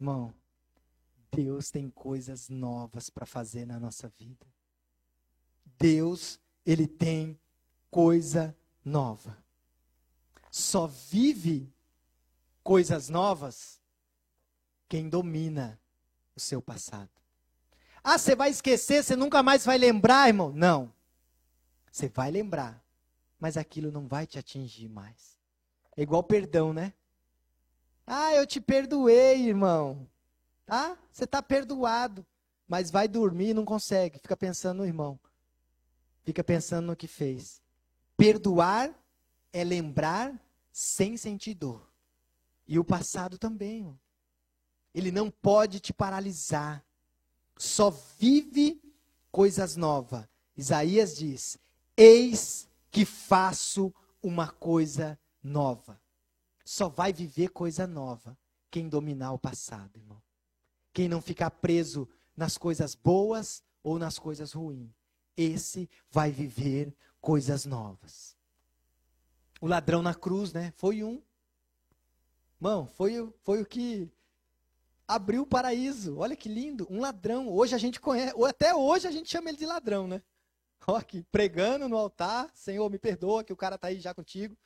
[0.00, 0.34] Irmão,
[1.30, 4.53] Deus tem coisas novas para fazer na nossa vida.
[5.78, 7.38] Deus, ele tem
[7.90, 9.36] coisa nova.
[10.50, 11.72] Só vive
[12.62, 13.80] coisas novas
[14.88, 15.80] quem domina
[16.36, 17.10] o seu passado.
[18.02, 20.52] Ah, você vai esquecer, você nunca mais vai lembrar, irmão?
[20.52, 20.92] Não.
[21.90, 22.84] Você vai lembrar,
[23.38, 25.38] mas aquilo não vai te atingir mais.
[25.96, 26.92] É igual perdão, né?
[28.06, 30.06] Ah, eu te perdoei, irmão.
[30.66, 30.98] Tá?
[31.10, 32.24] Você está perdoado.
[32.66, 34.18] Mas vai dormir e não consegue.
[34.18, 35.18] Fica pensando no irmão.
[36.24, 37.62] Fica pensando no que fez.
[38.16, 38.98] Perdoar
[39.52, 40.34] é lembrar
[40.72, 41.86] sem sentir dor.
[42.66, 43.98] E o passado também.
[44.94, 46.82] Ele não pode te paralisar.
[47.58, 48.80] Só vive
[49.30, 50.26] coisas novas.
[50.56, 51.58] Isaías diz:
[51.94, 56.00] Eis que faço uma coisa nova.
[56.64, 58.38] Só vai viver coisa nova
[58.70, 60.22] quem dominar o passado, irmão.
[60.90, 65.03] Quem não ficar preso nas coisas boas ou nas coisas ruins
[65.36, 68.36] esse vai viver coisas novas.
[69.60, 70.72] O ladrão na cruz, né?
[70.76, 71.22] Foi um.
[72.60, 74.10] Mão, foi, foi o que
[75.06, 76.18] abriu o paraíso.
[76.18, 76.86] Olha que lindo.
[76.90, 77.48] Um ladrão.
[77.48, 80.22] Hoje a gente conhece, ou até hoje a gente chama ele de ladrão, né?
[80.86, 82.50] Ó, aqui, pregando no altar.
[82.54, 84.56] Senhor, me perdoa que o cara tá aí já contigo.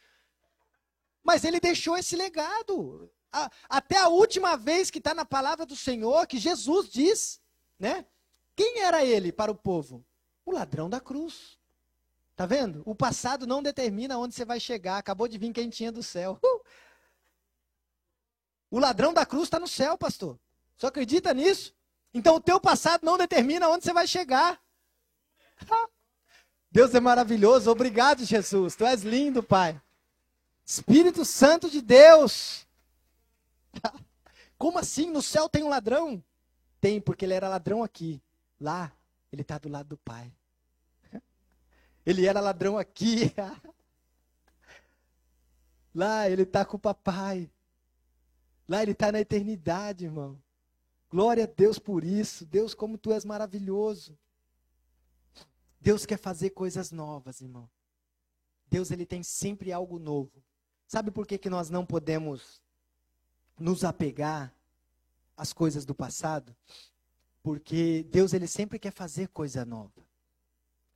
[1.22, 3.10] Mas ele deixou esse legado.
[3.32, 7.40] A, até a última vez que está na palavra do Senhor, que Jesus diz,
[7.78, 8.06] né?
[8.56, 10.04] Quem era ele para o povo?
[10.48, 11.58] O ladrão da cruz.
[12.34, 12.82] Tá vendo?
[12.86, 14.96] O passado não determina onde você vai chegar.
[14.96, 16.38] Acabou de vir quem tinha do céu.
[16.42, 16.64] Uh!
[18.70, 20.38] O ladrão da cruz está no céu, pastor.
[20.74, 21.74] Você acredita nisso?
[22.14, 24.58] Então o teu passado não determina onde você vai chegar.
[26.72, 27.70] Deus é maravilhoso.
[27.70, 28.74] Obrigado, Jesus.
[28.74, 29.78] Tu és lindo, Pai.
[30.64, 32.66] Espírito Santo de Deus.
[34.56, 35.10] Como assim?
[35.10, 36.24] No céu tem um ladrão?
[36.80, 38.22] Tem, porque ele era ladrão aqui.
[38.58, 38.90] Lá,
[39.30, 40.32] ele está do lado do Pai.
[42.08, 43.34] Ele era ladrão aqui.
[45.94, 47.52] Lá ele está com o papai.
[48.66, 50.42] Lá ele está na eternidade, irmão.
[51.10, 52.46] Glória a Deus por isso.
[52.46, 54.18] Deus, como tu és maravilhoso.
[55.78, 57.68] Deus quer fazer coisas novas, irmão.
[58.70, 60.42] Deus ele tem sempre algo novo.
[60.86, 62.62] Sabe por que, que nós não podemos
[63.58, 64.50] nos apegar
[65.36, 66.56] às coisas do passado?
[67.42, 70.07] Porque Deus ele sempre quer fazer coisa nova.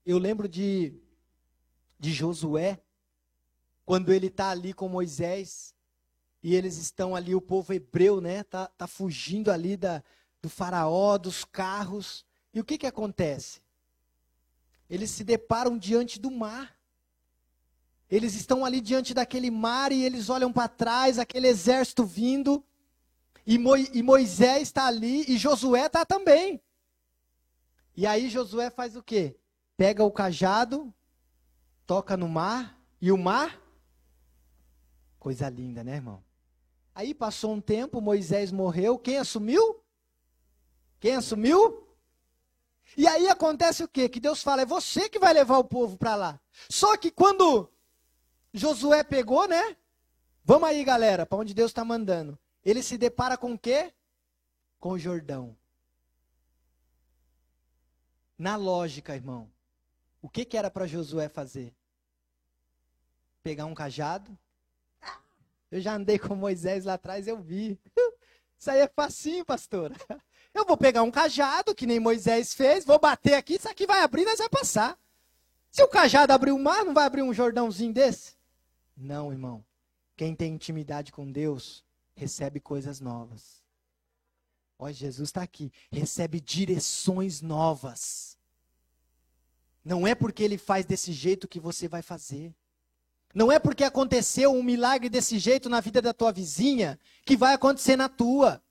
[0.04, 0.94] Eu lembro de,
[1.98, 2.82] de Josué,
[3.84, 5.74] quando ele está ali com Moisés,
[6.42, 8.42] e eles estão ali, o povo hebreu, né?
[8.42, 10.02] Tá, tá fugindo ali da,
[10.40, 12.26] do faraó, dos carros.
[12.52, 13.60] E o que que acontece?
[14.90, 16.76] Eles se deparam diante do mar.
[18.10, 22.62] Eles estão ali diante daquele mar e eles olham para trás, aquele exército vindo.
[23.46, 26.60] E, Mo, e Moisés está ali e Josué está também.
[27.96, 29.38] E aí Josué faz o quê?
[29.82, 30.94] Pega o cajado,
[31.84, 33.60] toca no mar, e o mar.
[35.18, 36.22] Coisa linda, né, irmão?
[36.94, 39.82] Aí passou um tempo, Moisés morreu, quem assumiu?
[41.00, 41.84] Quem assumiu?
[42.96, 44.08] E aí acontece o quê?
[44.08, 46.40] Que Deus fala, é você que vai levar o povo para lá.
[46.70, 47.68] Só que quando
[48.54, 49.76] Josué pegou, né?
[50.44, 52.38] Vamos aí, galera, para onde Deus está mandando.
[52.64, 53.92] Ele se depara com o quê?
[54.78, 55.56] Com o Jordão.
[58.38, 59.50] Na lógica, irmão,
[60.22, 61.74] o que, que era para Josué fazer?
[63.42, 64.38] Pegar um cajado?
[65.70, 67.78] Eu já andei com Moisés lá atrás, eu vi.
[68.58, 69.96] Isso aí é facinho, pastora.
[70.54, 74.02] Eu vou pegar um cajado, que nem Moisés fez, vou bater aqui, isso aqui vai
[74.02, 74.98] abrir, nós vai passar.
[75.70, 78.34] Se o cajado abrir o mar, não vai abrir um Jordãozinho desse?
[78.94, 79.64] Não, irmão.
[80.14, 81.82] Quem tem intimidade com Deus
[82.14, 83.62] recebe coisas novas.
[84.78, 85.72] Olha, Jesus está aqui.
[85.90, 88.36] Recebe direções novas.
[89.84, 92.54] Não é porque ele faz desse jeito que você vai fazer.
[93.34, 97.54] Não é porque aconteceu um milagre desse jeito na vida da tua vizinha que vai
[97.54, 98.62] acontecer na tua.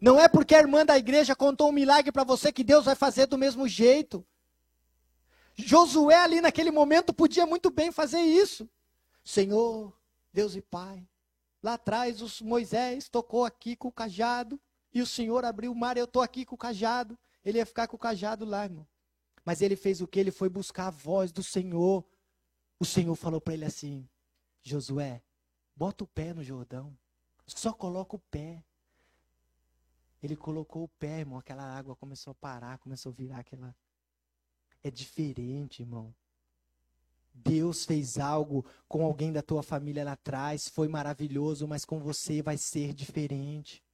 [0.00, 2.94] Não é porque a irmã da igreja contou um milagre para você que Deus vai
[2.94, 4.24] fazer do mesmo jeito.
[5.54, 8.68] Josué ali naquele momento podia muito bem fazer isso.
[9.24, 9.92] Senhor,
[10.32, 11.02] Deus e Pai,
[11.62, 14.60] lá atrás os Moisés tocou aqui com o cajado
[14.94, 17.18] e o Senhor abriu o mar, eu estou aqui com o cajado.
[17.44, 18.86] Ele ia ficar com o cajado lá, irmão.
[19.46, 20.18] Mas ele fez o que?
[20.18, 22.04] Ele foi buscar a voz do Senhor.
[22.80, 24.06] O Senhor falou para ele assim:
[24.60, 25.22] Josué,
[25.76, 26.92] bota o pé no Jordão.
[27.46, 28.64] Só coloca o pé.
[30.20, 31.38] Ele colocou o pé, irmão.
[31.38, 33.72] Aquela água começou a parar, começou a virar aquela.
[34.82, 36.12] É diferente, irmão.
[37.32, 42.42] Deus fez algo com alguém da tua família lá atrás, foi maravilhoso, mas com você
[42.42, 43.84] vai ser diferente.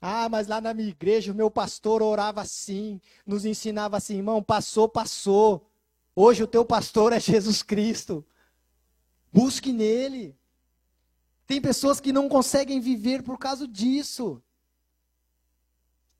[0.00, 4.42] Ah, mas lá na minha igreja o meu pastor orava assim, nos ensinava assim, irmão,
[4.42, 5.66] passou, passou.
[6.14, 8.24] Hoje o teu pastor é Jesus Cristo.
[9.32, 10.36] Busque nele.
[11.46, 14.42] Tem pessoas que não conseguem viver por causa disso.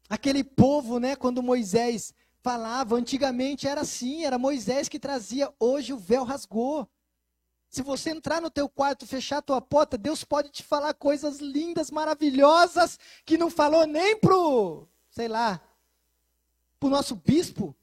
[0.08, 5.98] Aquele povo, né, quando Moisés falava, antigamente era assim, era Moisés que trazia, hoje o
[5.98, 6.88] véu rasgou.
[7.68, 11.40] Se você entrar no teu quarto, fechar a tua porta, Deus pode te falar coisas
[11.40, 15.60] lindas, maravilhosas, que não falou nem pro, sei lá,
[16.78, 17.76] pro nosso bispo,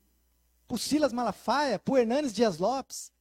[0.68, 3.12] pro Silas Malafaia, pro Hernanes Dias Lopes.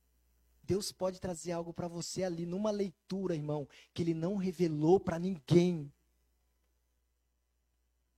[0.65, 5.19] Deus pode trazer algo para você ali numa leitura, irmão, que ele não revelou para
[5.19, 5.93] ninguém.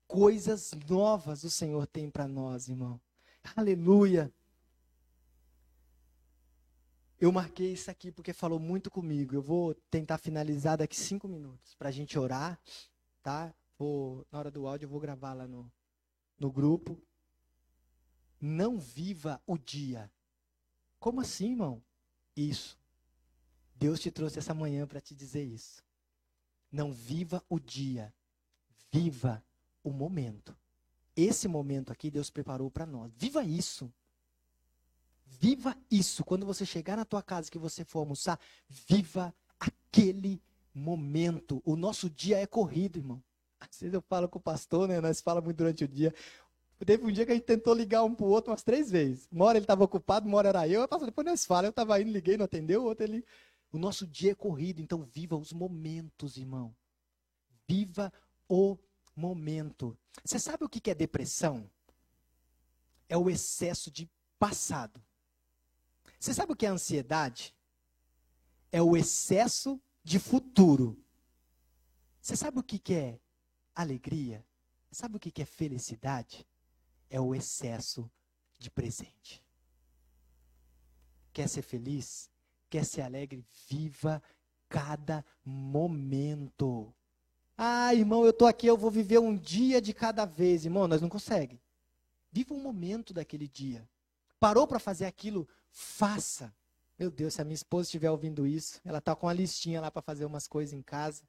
[0.06, 3.00] Coisas novas o Senhor tem para nós, irmão.
[3.56, 4.32] Aleluia.
[7.20, 9.34] Eu marquei isso aqui porque falou muito comigo.
[9.34, 12.60] Eu vou tentar finalizar daqui cinco minutos para a gente orar,
[13.22, 13.54] tá?
[13.78, 15.70] Vou, na hora do áudio eu vou gravar lá no,
[16.38, 17.00] no grupo.
[18.40, 20.10] Não viva o dia.
[20.98, 21.82] Como assim, irmão?
[22.36, 22.78] Isso.
[23.76, 25.82] Deus te trouxe essa manhã para te dizer isso.
[26.70, 28.12] Não viva o dia.
[28.92, 29.44] Viva
[29.82, 30.56] o momento.
[31.16, 33.12] Esse momento aqui Deus preparou para nós.
[33.16, 33.92] Viva isso.
[35.26, 36.24] Viva isso.
[36.24, 40.40] Quando você chegar na tua casa, que você for almoçar, viva aquele
[40.74, 41.62] momento.
[41.64, 43.22] O nosso dia é corrido, irmão.
[43.60, 45.00] Às vezes eu falo com o pastor, né?
[45.00, 46.14] Nós falamos muito durante o dia.
[46.84, 49.26] Teve um dia que a gente tentou ligar um pro outro umas três vezes.
[49.32, 50.86] Uma hora ele estava ocupado, uma hora era eu.
[50.86, 53.24] Passo, depois nós falamos, eu estava indo, liguei, não atendeu, o outro ele.
[53.72, 56.74] O nosso dia é corrido, então viva os momentos, irmão.
[57.66, 58.12] Viva
[58.48, 58.76] o
[59.16, 59.96] momento.
[60.24, 61.68] Você sabe o que é depressão?
[63.08, 64.08] É o excesso de
[64.38, 65.00] passado.
[66.18, 67.54] Você sabe o que é ansiedade?
[68.70, 70.98] É o excesso de futuro.
[72.20, 73.20] Você sabe o que é
[73.74, 74.44] alegria?
[74.90, 76.46] Sabe o que é felicidade?
[77.10, 78.10] É o excesso
[78.58, 79.44] de presente.
[81.32, 82.30] Quer ser feliz?
[82.70, 83.44] Quer ser alegre?
[83.68, 84.22] Viva
[84.68, 86.94] cada momento.
[87.56, 90.64] Ah, irmão, eu estou aqui, eu vou viver um dia de cada vez.
[90.64, 91.62] Irmão, nós não conseguimos.
[92.32, 93.88] Viva um momento daquele dia.
[94.40, 96.54] Parou para fazer aquilo, Faça.
[96.96, 99.90] Meu Deus, se a minha esposa estiver ouvindo isso, ela está com uma listinha lá
[99.90, 101.24] para fazer umas coisas em casa.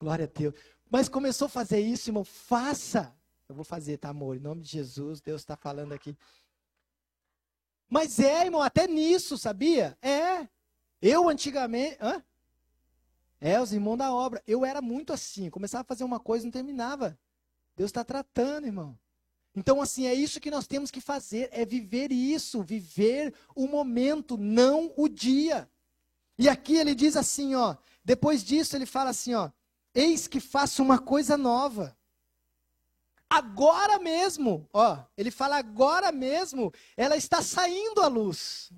[0.00, 0.52] Glória a Deus.
[0.90, 3.16] Mas começou a fazer isso, irmão, faça.
[3.48, 4.36] Eu vou fazer, tá, amor?
[4.36, 6.18] Em nome de Jesus, Deus está falando aqui.
[7.88, 9.96] Mas é, irmão, até nisso, sabia?
[10.02, 10.48] É.
[11.00, 11.96] Eu antigamente.
[12.00, 12.24] Hã?
[13.40, 14.42] É, os irmãos da obra.
[14.44, 15.50] Eu era muito assim.
[15.50, 17.16] Começava a fazer uma coisa e não terminava.
[17.76, 18.98] Deus está tratando, irmão.
[19.54, 24.36] Então, assim, é isso que nós temos que fazer, é viver isso, viver o momento,
[24.38, 25.68] não o dia.
[26.38, 29.50] E aqui ele diz assim, ó, depois disso ele fala assim, ó,
[29.94, 31.96] eis que faço uma coisa nova.
[33.28, 38.72] Agora mesmo, ó, ele fala agora mesmo, ela está saindo à luz.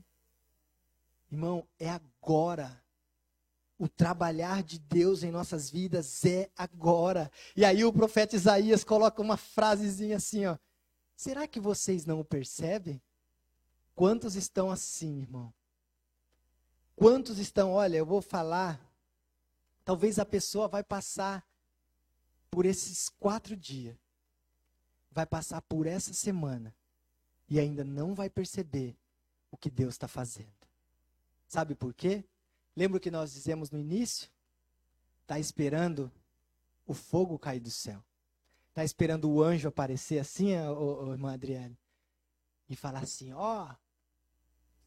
[1.30, 2.83] Irmão, é agora.
[3.78, 7.30] O trabalhar de Deus em nossas vidas é agora.
[7.56, 10.56] E aí o profeta Isaías coloca uma frasezinha assim, ó.
[11.16, 13.02] Será que vocês não o percebem?
[13.94, 15.52] Quantos estão assim, irmão?
[16.96, 18.80] Quantos estão, olha, eu vou falar,
[19.84, 21.44] talvez a pessoa vai passar
[22.50, 23.96] por esses quatro dias,
[25.10, 26.74] vai passar por essa semana
[27.48, 28.96] e ainda não vai perceber
[29.50, 30.52] o que Deus está fazendo.
[31.48, 32.24] Sabe por quê?
[32.76, 34.30] Lembra o que nós dizemos no início?
[35.22, 36.10] Está esperando
[36.86, 38.04] o fogo cair do céu.
[38.70, 41.78] Está esperando o anjo aparecer assim, ô, ô, irmã Adriane?
[42.68, 43.76] E falar assim: ó, oh,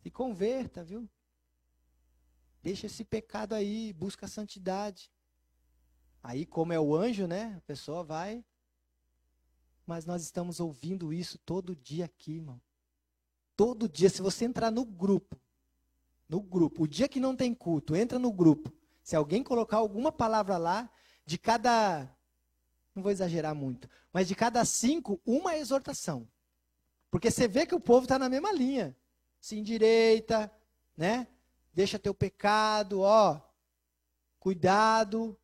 [0.01, 1.09] Se converta, viu?
[2.61, 5.09] Deixa esse pecado aí, busca a santidade.
[6.21, 7.55] Aí, como é o anjo, né?
[7.57, 8.43] A pessoa vai.
[9.85, 12.59] Mas nós estamos ouvindo isso todo dia aqui, irmão.
[13.55, 14.09] Todo dia.
[14.09, 15.39] Se você entrar no grupo,
[16.29, 18.71] no grupo, o dia que não tem culto, entra no grupo.
[19.01, 20.89] Se alguém colocar alguma palavra lá,
[21.25, 22.09] de cada.
[22.95, 26.27] Não vou exagerar muito, mas de cada cinco, uma é exortação.
[27.11, 28.95] Porque você vê que o povo está na mesma linha.
[29.39, 30.51] Se endireita,
[30.95, 31.27] né?
[31.73, 33.39] Deixa teu pecado, ó.
[34.39, 35.37] Cuidado.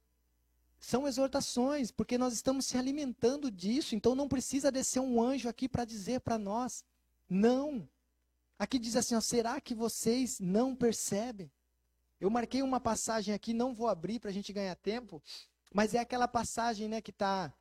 [0.79, 3.95] São exortações, porque nós estamos se alimentando disso.
[3.95, 6.84] Então não precisa descer um anjo aqui para dizer para nós.
[7.29, 7.88] Não.
[8.58, 11.51] Aqui diz assim: ó, será que vocês não percebem?
[12.20, 15.22] Eu marquei uma passagem aqui, não vou abrir para a gente ganhar tempo,
[15.74, 17.54] mas é aquela passagem né, que está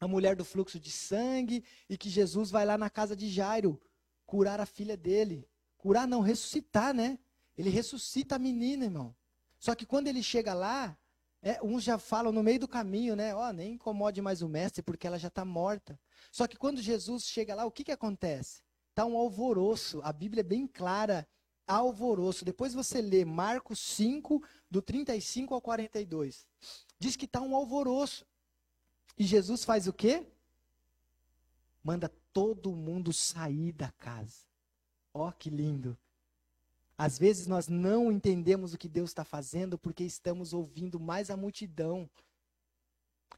[0.00, 3.80] a mulher do fluxo de sangue e que Jesus vai lá na casa de Jairo
[4.26, 5.48] curar a filha dele.
[5.78, 7.18] Curar não, ressuscitar, né?
[7.56, 9.14] Ele ressuscita a menina, irmão.
[9.58, 10.98] Só que quando ele chega lá,
[11.40, 13.34] é, uns já falam no meio do caminho, né?
[13.34, 16.00] Ó, oh, nem incomode mais o mestre porque ela já está morta.
[16.32, 18.63] Só que quando Jesus chega lá, o que, que acontece?
[18.94, 20.00] Está um alvoroço.
[20.04, 21.26] A Bíblia é bem clara.
[21.66, 22.44] Alvoroço.
[22.44, 24.40] Depois você lê Marcos 5,
[24.70, 26.46] do 35 ao 42.
[26.96, 28.24] Diz que está um alvoroço.
[29.18, 30.24] E Jesus faz o quê?
[31.82, 34.46] Manda todo mundo sair da casa.
[35.12, 35.98] Ó, oh, que lindo.
[36.96, 41.36] Às vezes nós não entendemos o que Deus está fazendo porque estamos ouvindo mais a
[41.36, 42.08] multidão.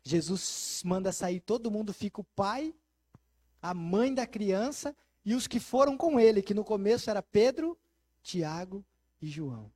[0.04, 2.74] Jesus manda sair todo mundo, fica o pai,
[3.62, 4.94] a mãe da criança
[5.26, 7.76] e os que foram com ele, que no começo era Pedro,
[8.22, 8.84] Tiago
[9.20, 9.72] e João.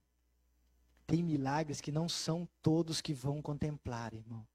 [1.09, 4.46] Tem milagres que não são todos que vão contemplar, irmão.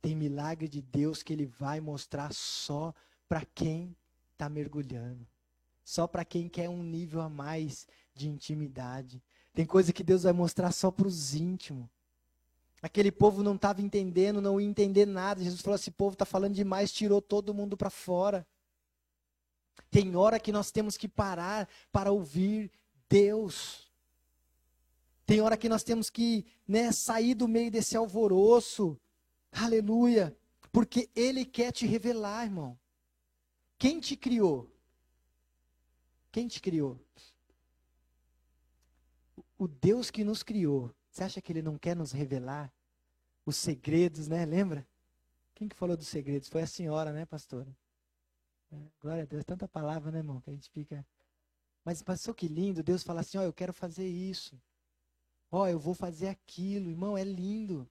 [0.00, 2.94] Tem milagre de Deus que ele vai mostrar só
[3.28, 3.96] para quem
[4.32, 5.26] está mergulhando.
[5.84, 9.20] Só para quem quer um nível a mais de intimidade.
[9.52, 11.88] Tem coisa que Deus vai mostrar só para os íntimos.
[12.80, 15.42] Aquele povo não estava entendendo, não ia entender nada.
[15.42, 18.46] Jesus falou: esse povo está falando demais, tirou todo mundo para fora.
[19.90, 22.70] Tem hora que nós temos que parar para ouvir
[23.08, 23.90] Deus.
[25.24, 28.98] Tem hora que nós temos que né, sair do meio desse alvoroço.
[29.52, 30.36] Aleluia.
[30.72, 32.78] Porque Ele quer te revelar, irmão.
[33.78, 34.70] Quem te criou?
[36.30, 36.98] Quem te criou?
[39.58, 40.94] O Deus que nos criou.
[41.10, 42.72] Você acha que Ele não quer nos revelar
[43.44, 44.44] os segredos, né?
[44.44, 44.86] Lembra?
[45.54, 46.48] Quem que falou dos segredos?
[46.48, 47.68] Foi a senhora, né, pastora?
[49.00, 51.06] Glória a Deus, tanta palavra, né, irmão, que a gente fica.
[51.84, 54.60] Mas passou que lindo, Deus fala assim: ó, eu quero fazer isso.
[55.50, 57.88] Ó, eu vou fazer aquilo, irmão, é lindo.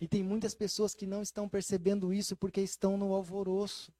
[0.00, 3.92] E tem muitas pessoas que não estão percebendo isso porque estão no alvoroço.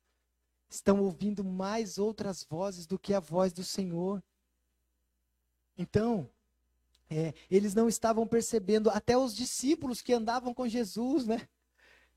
[0.69, 4.23] Estão ouvindo mais outras vozes do que a voz do Senhor.
[5.77, 6.29] Então,
[7.09, 11.49] é, eles não estavam percebendo, até os discípulos que andavam com Jesus, né?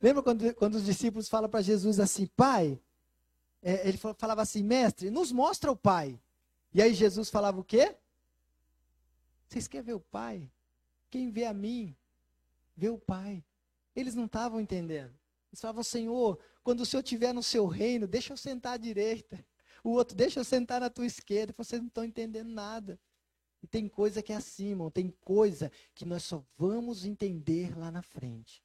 [0.01, 2.80] Lembra quando, quando os discípulos falam para Jesus assim, Pai,
[3.62, 6.20] é, ele falava assim, mestre, nos mostra o Pai.
[6.74, 7.95] E aí Jesus falava o quê?
[9.47, 10.49] Vocês querem ver o Pai?
[11.09, 11.95] Quem vê a mim,
[12.76, 13.43] vê o Pai.
[13.95, 15.14] Eles não estavam entendendo.
[15.51, 19.45] Eles falavam, Senhor, quando o Senhor estiver no seu reino, deixa eu sentar à direita.
[19.84, 21.53] O outro, deixa eu sentar na tua esquerda.
[21.57, 22.97] Vocês não estão entendendo nada.
[23.62, 24.89] E tem coisa que é assim, irmão.
[24.89, 28.64] Tem coisa que nós só vamos entender lá na frente.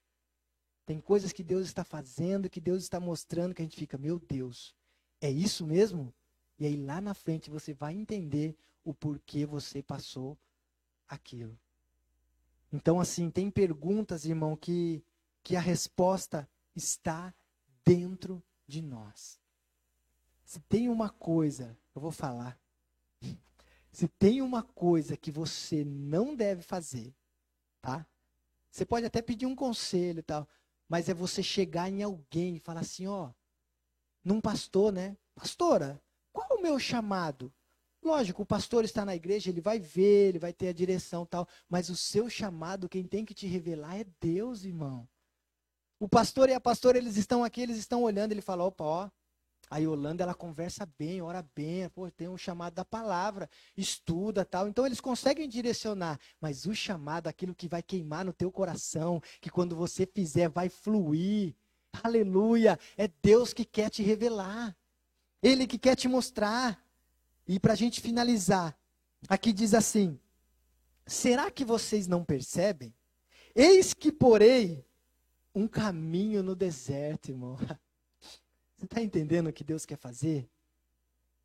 [0.85, 4.21] Tem coisas que Deus está fazendo, que Deus está mostrando, que a gente fica, meu
[4.21, 4.76] Deus,
[5.21, 6.13] é isso mesmo?
[6.59, 10.39] E aí lá na frente você vai entender o porquê você passou
[11.09, 11.59] aquilo.
[12.73, 15.03] Então, assim, tem perguntas, irmão, que,
[15.43, 17.35] que a resposta está
[17.85, 19.41] dentro de nós.
[20.45, 22.59] Se tem uma coisa, eu vou falar.
[23.91, 27.15] Se tem uma coisa que você não deve fazer,
[27.81, 28.07] tá?
[28.71, 30.47] Você pode até pedir um conselho e tal,
[30.89, 33.33] mas é você chegar em alguém e falar assim, ó,
[34.27, 35.17] num pastor, né?
[35.37, 36.03] Pastora,
[36.33, 37.53] qual o meu chamado?
[38.03, 41.47] Lógico, o pastor está na igreja, ele vai ver, ele vai ter a direção tal,
[41.69, 45.09] mas o seu chamado, quem tem que te revelar é Deus, irmão.
[46.01, 49.11] O pastor e a pastora, eles estão aqui, eles estão olhando, ele fala, opa, ó,
[49.71, 54.69] a Yolanda, ela conversa bem, ora bem, pô, tem um chamado da palavra, estuda tal.
[54.69, 59.51] Então eles conseguem direcionar, mas o chamado, aquilo que vai queimar no teu coração, que
[59.51, 61.55] quando você fizer vai fluir,
[62.03, 62.79] Aleluia!
[62.97, 64.77] É Deus que quer te revelar.
[65.43, 66.83] Ele que quer te mostrar.
[67.47, 68.77] E para a gente finalizar,
[69.29, 70.19] aqui diz assim:
[71.07, 72.93] Será que vocês não percebem?
[73.55, 74.85] Eis que porei
[75.55, 77.57] um caminho no deserto, irmão.
[78.77, 80.47] Você está entendendo o que Deus quer fazer?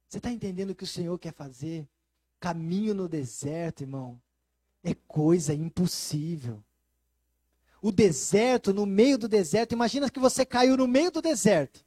[0.05, 1.87] Você está entendendo o que o Senhor quer fazer?
[2.41, 4.21] Caminho no deserto, irmão,
[4.83, 6.61] é coisa impossível.
[7.81, 11.83] O deserto, no meio do deserto, imagina que você caiu no meio do deserto.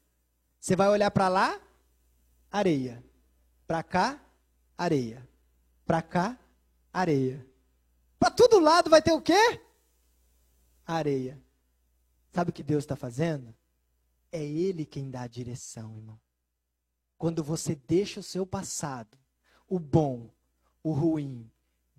[0.58, 1.60] Você vai olhar para lá,
[2.50, 3.04] areia.
[3.66, 4.20] Para cá,
[4.76, 5.28] areia.
[5.86, 6.38] Para cá,
[6.92, 7.46] areia.
[8.18, 9.60] Para todo lado vai ter o quê?
[10.84, 11.40] Areia.
[12.32, 13.54] Sabe o que Deus está fazendo?
[14.32, 16.20] É Ele quem dá a direção, irmão.
[17.16, 19.16] Quando você deixa o seu passado,
[19.68, 20.28] o bom,
[20.82, 21.48] o ruim,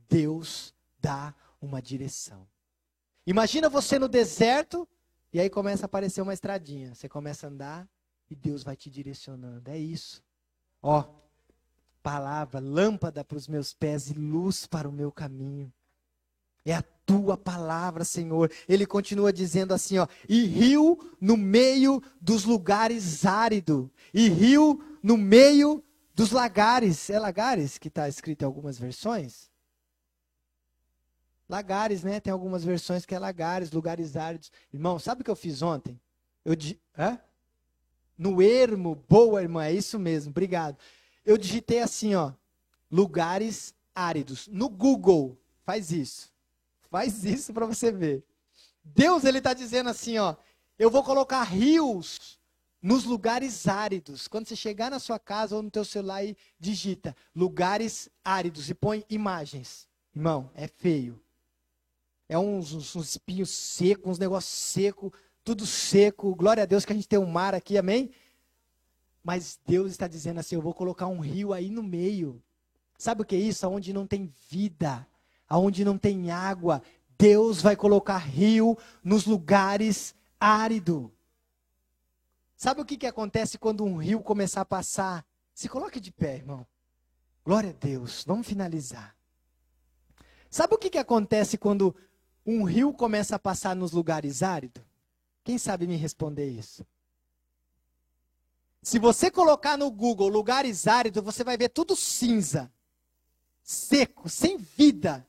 [0.09, 2.45] Deus dá uma direção.
[3.25, 4.87] Imagina você no deserto
[5.33, 6.93] e aí começa a aparecer uma estradinha.
[6.93, 7.89] Você começa a andar
[8.29, 9.69] e Deus vai te direcionando.
[9.69, 10.23] É isso.
[10.81, 11.03] Ó,
[12.03, 15.73] palavra, lâmpada para os meus pés e luz para o meu caminho.
[16.63, 18.51] É a tua palavra, Senhor.
[18.67, 25.17] Ele continua dizendo assim, ó, e rio no meio dos lugares áridos, e rio no
[25.17, 27.09] meio dos lagares.
[27.09, 29.49] É lagares que está escrito em algumas versões?
[31.47, 32.19] Lagares, né?
[32.19, 34.51] Tem algumas versões que é lagares, lugares áridos.
[34.73, 35.99] Irmão, sabe o que eu fiz ontem?
[36.43, 36.79] Eu di...
[36.97, 37.19] Hã?
[38.17, 40.77] No ermo, boa irmã, é isso mesmo, obrigado.
[41.25, 42.31] Eu digitei assim, ó,
[42.89, 44.47] lugares áridos.
[44.47, 46.33] No Google, faz isso.
[46.89, 48.23] Faz isso para você ver.
[48.83, 50.35] Deus ele está dizendo assim, ó,
[50.79, 52.39] eu vou colocar rios
[52.81, 54.27] nos lugares áridos.
[54.27, 58.73] Quando você chegar na sua casa ou no teu celular e digita lugares áridos e
[58.73, 59.87] põe imagens.
[60.15, 61.19] Irmão, é feio.
[62.27, 65.11] É uns, uns, uns espinhos secos, uns negócios secos,
[65.43, 66.35] tudo seco.
[66.35, 68.11] Glória a Deus que a gente tem um mar aqui, amém?
[69.23, 72.41] Mas Deus está dizendo assim: eu vou colocar um rio aí no meio.
[72.97, 73.67] Sabe o que é isso?
[73.67, 75.07] Onde não tem vida
[75.47, 76.81] aonde não tem água,
[77.17, 81.09] Deus vai colocar rio nos lugares áridos.
[82.55, 85.25] Sabe o que, que acontece quando um rio começar a passar?
[85.53, 86.65] Se coloque de pé, irmão.
[87.43, 88.23] Glória a Deus.
[88.25, 89.15] Vamos finalizar.
[90.49, 91.95] Sabe o que, que acontece quando
[92.45, 94.83] um rio começa a passar nos lugares áridos?
[95.43, 96.85] Quem sabe me responder isso?
[98.81, 102.71] Se você colocar no Google lugares áridos, você vai ver tudo cinza,
[103.63, 105.27] seco, sem vida.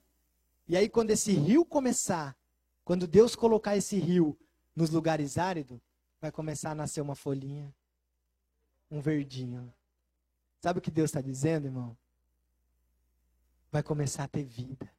[0.67, 2.37] E aí, quando esse rio começar,
[2.85, 4.37] quando Deus colocar esse rio
[4.75, 5.79] nos lugares áridos,
[6.21, 7.73] vai começar a nascer uma folhinha,
[8.91, 9.73] um verdinho.
[10.61, 11.97] Sabe o que Deus está dizendo, irmão?
[13.71, 14.96] Vai começar a ter vida.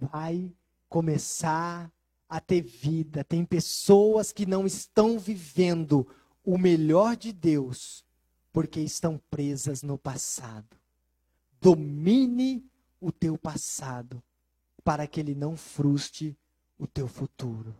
[0.00, 0.52] Vai
[0.88, 1.92] começar
[2.28, 3.22] a ter vida.
[3.24, 6.06] Tem pessoas que não estão vivendo
[6.44, 8.04] o melhor de Deus
[8.52, 10.76] porque estão presas no passado.
[11.60, 12.64] Domine
[13.00, 14.22] o teu passado,
[14.82, 16.36] para que ele não frustre
[16.78, 17.76] o teu futuro.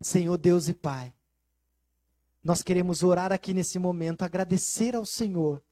[0.00, 1.12] Senhor Deus e Pai,
[2.42, 5.62] nós queremos orar aqui nesse momento, agradecer ao Senhor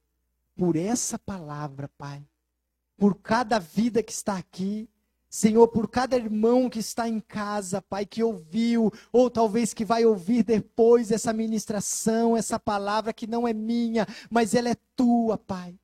[0.55, 2.25] por essa palavra, Pai,
[2.97, 4.89] por cada vida que está aqui,
[5.29, 10.05] Senhor, por cada irmão que está em casa, Pai, que ouviu, ou talvez que vai
[10.05, 15.75] ouvir depois essa ministração, essa palavra que não é minha, mas ela é tua, Pai.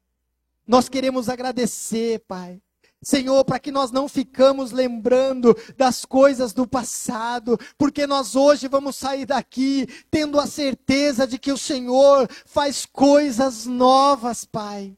[0.65, 2.61] Nós queremos agradecer, Pai.
[3.01, 8.95] Senhor, para que nós não ficamos lembrando das coisas do passado, porque nós hoje vamos
[8.95, 14.95] sair daqui tendo a certeza de que o Senhor faz coisas novas, Pai.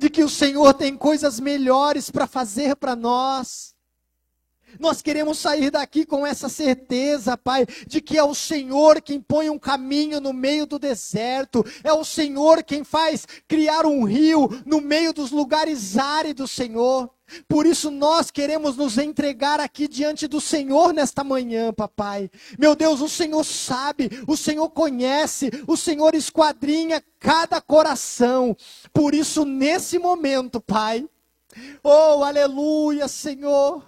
[0.00, 3.74] De que o Senhor tem coisas melhores para fazer para nós.
[4.78, 9.50] Nós queremos sair daqui com essa certeza, Pai, de que é o Senhor quem põe
[9.50, 14.80] um caminho no meio do deserto, é o Senhor quem faz criar um rio no
[14.80, 17.10] meio dos lugares áridos, Senhor.
[17.48, 22.30] Por isso nós queremos nos entregar aqui diante do Senhor nesta manhã, papai.
[22.58, 28.56] Meu Deus, o Senhor sabe, o Senhor conhece, o Senhor esquadrinha cada coração.
[28.92, 31.08] Por isso, nesse momento, Pai,
[31.82, 33.84] oh, aleluia, Senhor.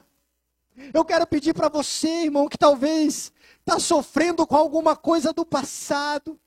[0.93, 6.39] Eu quero pedir para você, irmão, que talvez está sofrendo com alguma coisa do passado,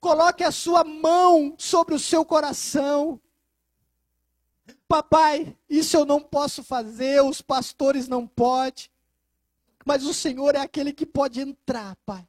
[0.00, 3.20] coloque a sua mão sobre o seu coração.
[4.88, 8.90] Papai, isso eu não posso fazer, os pastores não podem,
[9.84, 12.26] mas o Senhor é aquele que pode entrar, Pai.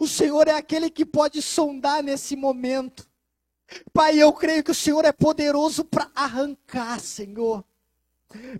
[0.00, 3.08] O Senhor é aquele que pode sondar nesse momento.
[3.92, 7.64] Pai, eu creio que o Senhor é poderoso para arrancar, Senhor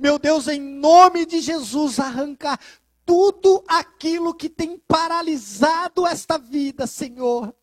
[0.01, 2.59] meu Deus, em nome de Jesus, arrancar
[3.05, 7.55] tudo aquilo que tem paralisado esta vida, Senhor.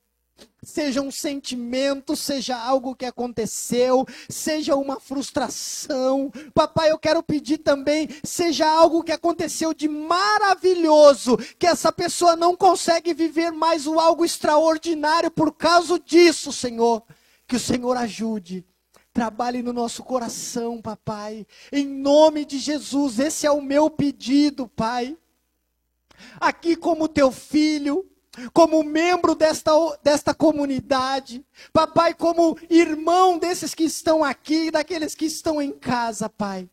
[0.61, 6.31] Seja um sentimento, seja algo que aconteceu, seja uma frustração.
[6.53, 12.55] Papai, eu quero pedir também, seja algo que aconteceu de maravilhoso, que essa pessoa não
[12.55, 17.03] consegue viver mais o algo extraordinário por causa disso, Senhor.
[17.47, 18.65] Que o Senhor ajude
[19.19, 21.45] Trabalhe no nosso coração, papai.
[21.71, 25.17] Em nome de Jesus, esse é o meu pedido, pai.
[26.39, 28.09] Aqui, como teu filho,
[28.53, 29.71] como membro desta,
[30.03, 36.69] desta comunidade, papai, como irmão desses que estão aqui, daqueles que estão em casa, pai.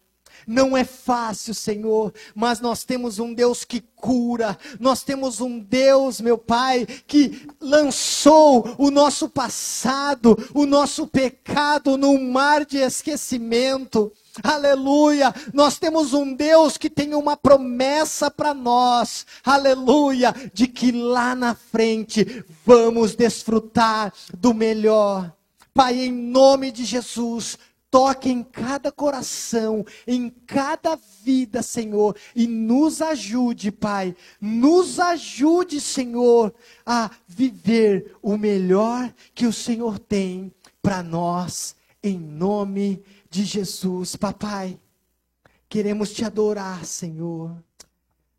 [0.47, 6.21] Não é fácil, Senhor, mas nós temos um Deus que cura, nós temos um Deus,
[6.21, 14.13] meu Pai, que lançou o nosso passado, o nosso pecado num mar de esquecimento.
[14.43, 15.35] Aleluia!
[15.53, 19.27] Nós temos um Deus que tem uma promessa para nós.
[19.45, 20.35] Aleluia!
[20.53, 25.33] De que lá na frente vamos desfrutar do melhor.
[25.73, 27.59] Pai, em nome de Jesus,
[27.91, 36.55] toque em cada coração, em cada vida, Senhor, e nos ajude, Pai, nos ajude, Senhor,
[36.85, 40.53] a viver o melhor que o Senhor tem
[40.83, 44.81] para nós, em nome de Jesus, Papai.
[45.69, 47.63] Queremos te adorar, Senhor.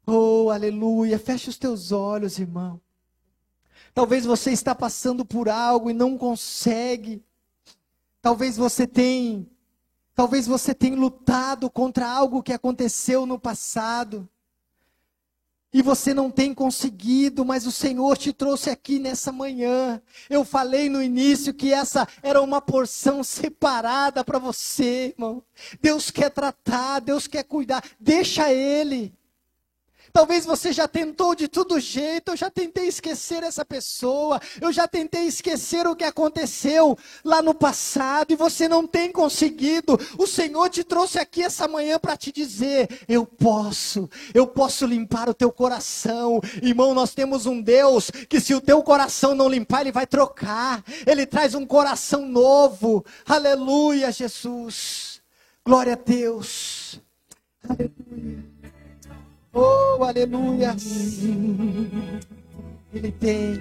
[0.06, 1.20] Oh, aleluia.
[1.20, 2.80] Feche os teus olhos, irmão.
[3.94, 7.24] Talvez você está passando por algo e não consegue
[8.28, 9.46] Talvez você tenha,
[10.14, 14.28] talvez você tenha lutado contra algo que aconteceu no passado.
[15.74, 20.02] E você não tem conseguido, mas o Senhor te trouxe aqui nessa manhã.
[20.30, 25.44] Eu falei no início que essa era uma porção separada para você, irmão.
[25.82, 27.84] Deus quer tratar, Deus quer cuidar.
[28.00, 29.17] Deixa Ele.
[30.12, 34.88] Talvez você já tentou de todo jeito, eu já tentei esquecer essa pessoa, eu já
[34.88, 40.00] tentei esquecer o que aconteceu lá no passado e você não tem conseguido.
[40.18, 45.30] O Senhor te trouxe aqui essa manhã para te dizer: eu posso, eu posso limpar
[45.30, 46.40] o teu coração.
[46.62, 50.84] Irmão, nós temos um Deus que se o teu coração não limpar, ele vai trocar.
[51.06, 53.06] Ele traz um coração novo.
[53.26, 55.22] Aleluia, Jesus.
[55.66, 57.00] Glória a Deus.
[57.68, 58.57] Aleluia.
[59.54, 60.76] Oh, aleluia.
[62.94, 63.60] Ele tem.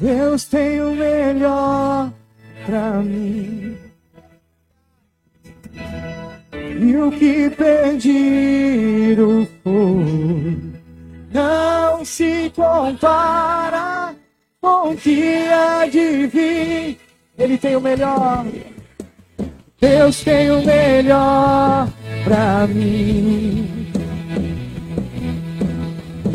[0.00, 2.12] Deus tem o melhor
[2.66, 3.76] para mim.
[6.52, 10.70] E o que pedir o for
[11.32, 14.14] não se compara
[14.60, 16.98] com o que há de vir.
[17.38, 18.46] Ele tem o melhor.
[19.80, 21.88] Deus tem o melhor
[22.24, 23.79] para mim.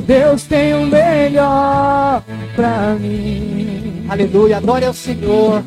[0.06, 2.22] Deus tem o melhor
[2.56, 4.06] pra mim.
[4.08, 5.64] Aleluia, adore ao Senhor.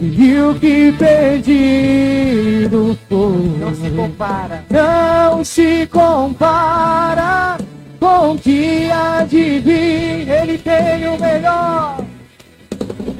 [0.00, 7.58] E o que pedido for, não se compara, não se compara
[7.98, 10.26] com o que há de vir.
[10.26, 12.02] Ele tem o melhor,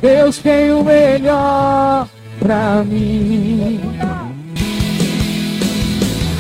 [0.01, 2.09] Deus tem o melhor
[2.39, 3.79] pra mim.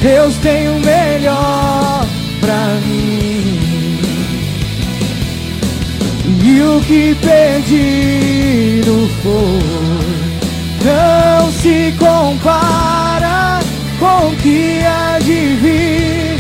[0.01, 2.07] Deus tem o melhor
[2.41, 3.00] pra mim.
[6.61, 9.63] E o que pedido for
[10.85, 13.61] não se compara
[13.99, 16.39] com o que há de vir.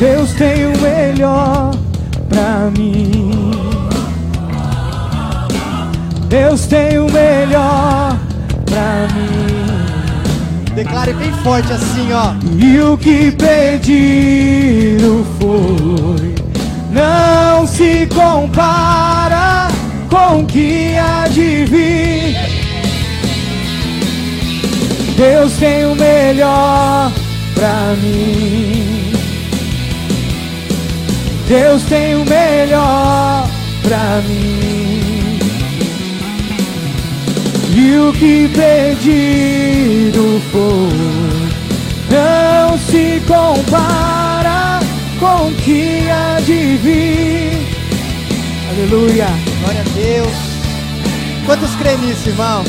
[0.00, 1.70] Deus tem o melhor
[2.28, 3.52] pra mim.
[6.28, 8.18] Deus tem o melhor
[8.64, 10.74] pra mim.
[10.74, 12.34] Declare bem forte assim, ó.
[12.58, 16.35] E o que pedido foi
[17.86, 19.68] se compara
[20.10, 22.36] com o que há de vir.
[25.16, 27.12] Deus tem o melhor
[27.54, 29.12] pra mim.
[31.48, 33.48] Deus tem o melhor
[33.82, 35.38] pra mim.
[37.72, 40.90] E o que pedido for,
[42.10, 44.80] não se compara
[45.20, 47.55] com o que há de vir.
[48.78, 49.28] Aleluia.
[49.62, 51.46] Glória a Deus.
[51.46, 52.62] Quantos creem nisso, irmão?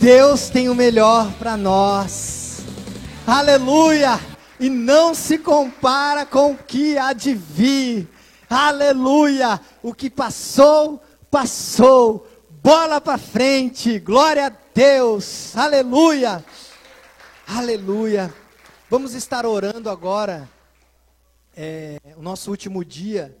[0.00, 2.64] Deus tem o melhor para nós.
[3.24, 4.18] Aleluia.
[4.58, 8.08] E não se compara com o que há de vir.
[8.50, 9.60] Aleluia.
[9.80, 11.00] O que passou,
[11.30, 12.26] passou.
[12.60, 14.00] Bola para frente.
[14.00, 15.56] Glória a Deus.
[15.56, 16.44] Aleluia.
[17.46, 18.34] Aleluia.
[18.90, 20.50] Vamos estar orando agora
[21.56, 23.36] é, o nosso último dia,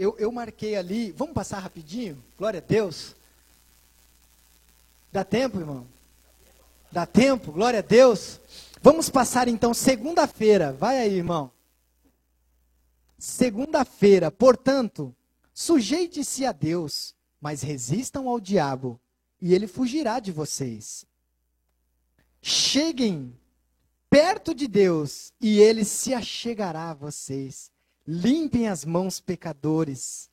[0.00, 2.24] eu, eu marquei ali, vamos passar rapidinho?
[2.38, 3.14] Glória a Deus.
[5.12, 5.86] Dá tempo, irmão?
[6.90, 7.52] Dá tempo?
[7.52, 8.40] Glória a Deus.
[8.80, 10.72] Vamos passar então segunda-feira.
[10.72, 11.52] Vai aí, irmão.
[13.18, 15.14] Segunda-feira, portanto,
[15.52, 18.98] sujeite-se a Deus, mas resistam ao diabo,
[19.38, 21.04] e ele fugirá de vocês.
[22.40, 23.38] Cheguem
[24.08, 27.70] perto de Deus e ele se achegará a vocês.
[28.06, 30.30] Limpem as mãos, pecadores.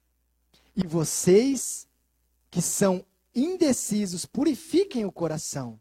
[0.76, 1.88] E vocês
[2.50, 5.80] que são indecisos, purifiquem o coração.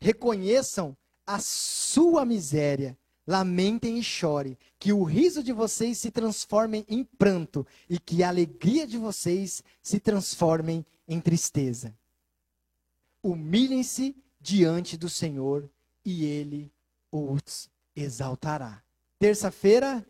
[0.00, 2.96] Reconheçam a sua miséria.
[3.28, 8.28] Lamentem e chorem, que o riso de vocês se transforme em pranto e que a
[8.28, 11.92] alegria de vocês se transforme em tristeza.
[13.20, 15.68] Humilhem-se diante do Senhor
[16.04, 16.72] e ele
[17.10, 18.80] os exaltará.
[19.18, 20.06] Terça-feira,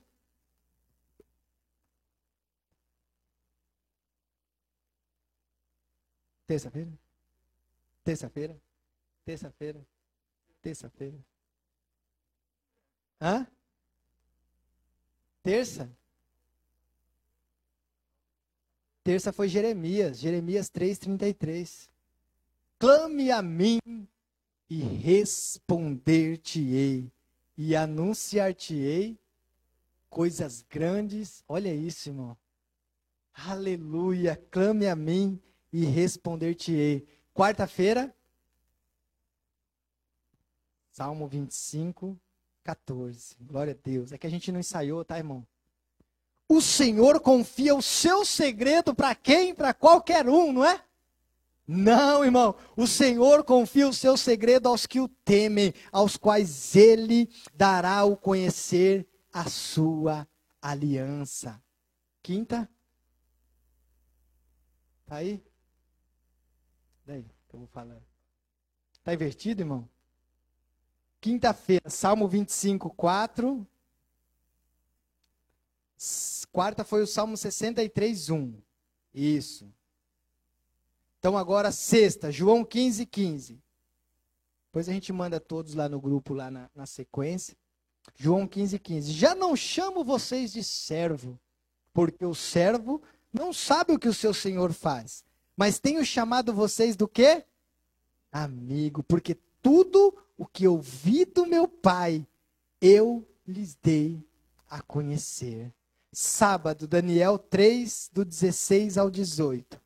[6.47, 6.93] Terça-feira?
[8.05, 8.57] Terça-feira?
[9.25, 9.81] Terça-feira?
[10.63, 11.19] Terça-feira?
[13.21, 13.45] Hã?
[15.43, 15.91] Terça?
[19.03, 21.91] Terça foi Jeremias, Jeremias 3:33.
[22.79, 23.81] Clame a mim
[24.69, 27.11] e responder-te-ei
[27.57, 29.17] e anunciar-te-ei
[30.11, 31.45] coisas grandes.
[31.49, 32.37] Olha isso, irmão.
[33.33, 34.37] Aleluia.
[34.51, 35.41] Clame a mim
[35.77, 37.07] e responder-te-ei.
[37.35, 38.17] Quarta-feira,
[40.91, 42.19] Salmo 25,
[42.65, 43.37] 14.
[43.43, 44.11] Glória a Deus.
[44.11, 45.47] É que a gente não ensaiou, tá, irmão?
[46.49, 49.55] O Senhor confia o seu segredo para quem?
[49.55, 50.83] Para qualquer um, não é?
[51.67, 52.55] Não, irmão.
[52.75, 58.17] O Senhor confia o seu segredo aos que o temem, aos quais ele dará o
[58.17, 60.27] conhecer a sua
[60.63, 61.63] aliança.
[62.23, 62.67] Quinta?
[65.05, 65.45] Tá aí?
[67.07, 68.01] Daí que eu vou falar.
[69.05, 69.89] Tá invertido, irmão?
[71.21, 73.67] Quinta-feira, Salmo 25, 4.
[76.53, 78.55] Quarta foi o Salmo 63, 1.
[79.15, 79.73] Isso.
[81.19, 83.63] Então agora sexta, João 15, 15.
[84.67, 87.57] Depois a gente manda todos lá no grupo, lá na, na sequência.
[88.15, 89.13] João 15, 15.
[89.13, 91.41] Já não chamo vocês de servo,
[91.93, 93.03] porque o servo
[93.33, 95.25] não sabe o que o seu senhor faz.
[95.57, 97.45] Mas tenho chamado vocês do quê?
[98.31, 102.27] Amigo, porque tudo o que ouvi do meu pai,
[102.81, 104.23] eu lhes dei
[104.69, 105.73] a conhecer.
[106.13, 109.81] Sábado, Daniel 3, do 16 ao 18.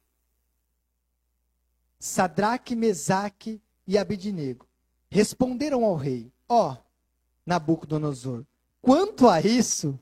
[1.98, 4.66] Sadraque, Mesaque e Abidnego
[5.10, 6.76] responderam ao rei: Ó, oh,
[7.44, 8.44] Nabucodonosor,
[8.80, 9.98] quanto a isso,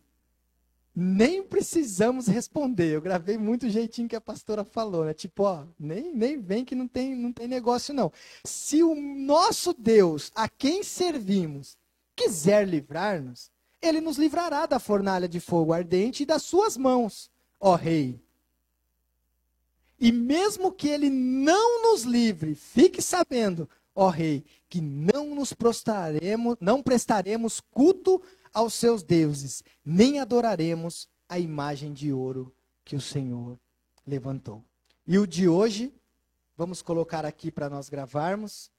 [1.00, 2.92] nem precisamos responder.
[2.92, 5.14] Eu gravei muito jeitinho que a pastora falou, né?
[5.14, 8.10] Tipo, ó, nem, nem vem que não tem, não tem negócio não.
[8.44, 11.78] Se o nosso Deus, a quem servimos,
[12.16, 13.48] quiser livrar-nos,
[13.80, 17.30] ele nos livrará da fornalha de fogo ardente e das suas mãos,
[17.60, 18.20] ó rei.
[20.00, 26.56] E mesmo que ele não nos livre, fique sabendo, ó rei, que não nos prostraremos,
[26.60, 28.20] não prestaremos culto
[28.52, 32.54] aos seus deuses, nem adoraremos a imagem de ouro
[32.84, 33.58] que o Senhor
[34.06, 34.64] levantou.
[35.06, 35.92] E o de hoje,
[36.56, 38.70] vamos colocar aqui para nós gravarmos.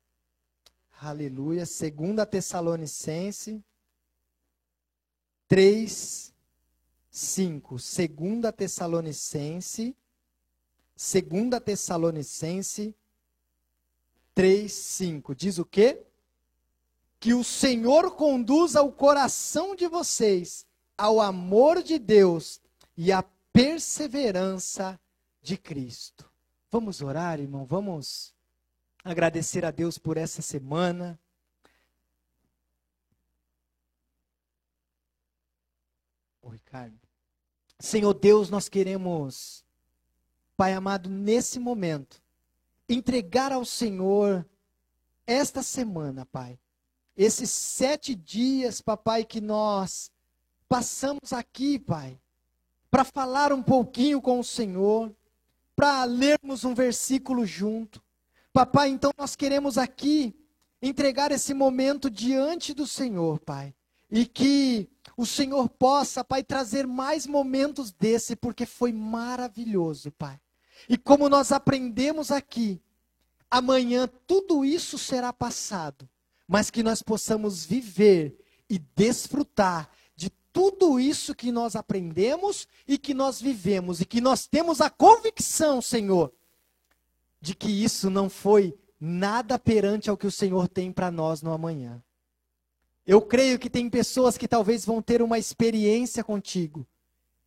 [1.00, 1.66] Aleluia.
[1.66, 3.64] Segunda Tessalonicense
[5.48, 6.34] 3,
[7.10, 7.80] 5.
[7.80, 9.96] Segunda Tessalonicense,
[10.96, 12.96] Segunda Tessalonicense
[14.36, 15.36] 3, 5.
[15.36, 16.06] Diz o quê?
[17.20, 20.66] Que o Senhor conduza o coração de vocês
[20.98, 22.62] ao amor de Deus
[22.96, 23.22] e à
[23.52, 25.00] perseverança
[25.42, 26.30] de Cristo.
[26.72, 28.34] Vamos orar, irmão, vamos
[29.04, 31.20] agradecer a Deus por essa semana.
[36.42, 36.98] Ô, Ricardo.
[37.80, 39.64] Senhor Deus, nós queremos,
[40.56, 42.22] Pai amado, nesse momento,
[42.88, 44.48] entregar ao Senhor
[45.26, 46.60] esta semana, Pai
[47.16, 50.12] esses sete dias, papai, que nós
[50.70, 52.20] passamos aqui, pai,
[52.92, 55.14] para falar um pouquinho com o Senhor,
[55.76, 58.02] para lermos um versículo junto.
[58.54, 60.36] Papai, então nós queremos aqui
[60.82, 63.74] entregar esse momento diante do Senhor, pai.
[64.12, 70.40] E que o Senhor possa, pai, trazer mais momentos desse, porque foi maravilhoso, pai.
[70.88, 72.82] E como nós aprendemos aqui,
[73.52, 76.08] amanhã tudo isso será passado
[76.50, 78.36] mas que nós possamos viver
[78.68, 84.48] e desfrutar de tudo isso que nós aprendemos e que nós vivemos e que nós
[84.48, 86.34] temos a convicção, Senhor,
[87.40, 91.54] de que isso não foi nada perante ao que o Senhor tem para nós no
[91.54, 92.04] amanhã.
[93.06, 96.84] Eu creio que tem pessoas que talvez vão ter uma experiência contigo,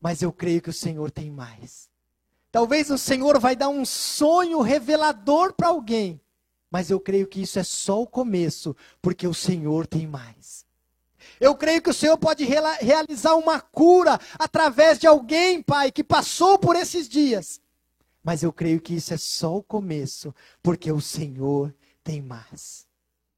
[0.00, 1.90] mas eu creio que o Senhor tem mais.
[2.52, 6.20] Talvez o Senhor vai dar um sonho revelador para alguém.
[6.72, 10.64] Mas eu creio que isso é só o começo, porque o Senhor tem mais.
[11.38, 16.58] Eu creio que o Senhor pode realizar uma cura através de alguém, Pai, que passou
[16.58, 17.60] por esses dias.
[18.24, 22.86] Mas eu creio que isso é só o começo, porque o Senhor tem mais.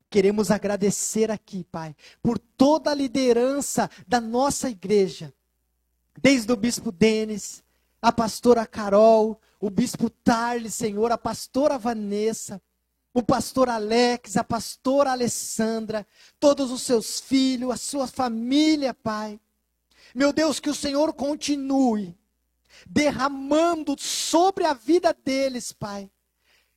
[0.09, 5.35] Queremos agradecer aqui, Pai, por toda a liderança da nossa igreja,
[6.23, 7.65] desde o bispo Denis,
[8.01, 12.63] a pastora Carol, o bispo Tarly, Senhor, a pastora Vanessa,
[13.15, 16.05] o pastor Alex, a pastora Alessandra,
[16.41, 19.41] todos os seus filhos, a sua família, Pai.
[20.13, 22.19] Meu Deus, que o Senhor continue
[22.87, 26.11] derramando sobre a vida deles, Pai,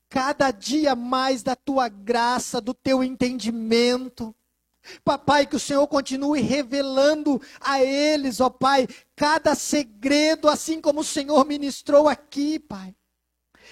[0.07, 4.34] cada dia mais da tua graça, do teu entendimento,
[5.03, 11.03] Papai, que o Senhor continue revelando a eles, ó Pai, cada segredo, assim como o
[11.03, 12.95] Senhor ministrou aqui, Pai.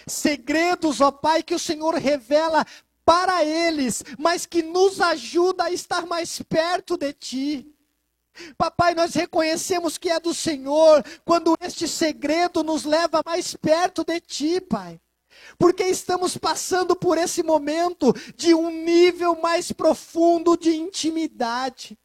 [0.08, 2.66] Segredos, ó Pai, que o Senhor revela
[3.04, 7.72] para eles, mas que nos ajuda a estar mais perto de Ti.
[8.58, 14.20] Papai, nós reconhecemos que é do Senhor, quando este segredo nos leva mais perto de
[14.20, 15.00] Ti, Pai
[15.58, 21.98] porque estamos passando por esse momento de um nível mais profundo de intimidade.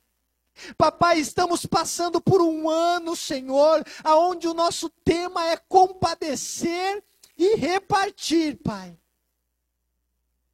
[0.76, 7.02] Papai, estamos passando por um ano, Senhor, aonde o nosso tema é compadecer
[7.40, 8.98] e repartir, Pai.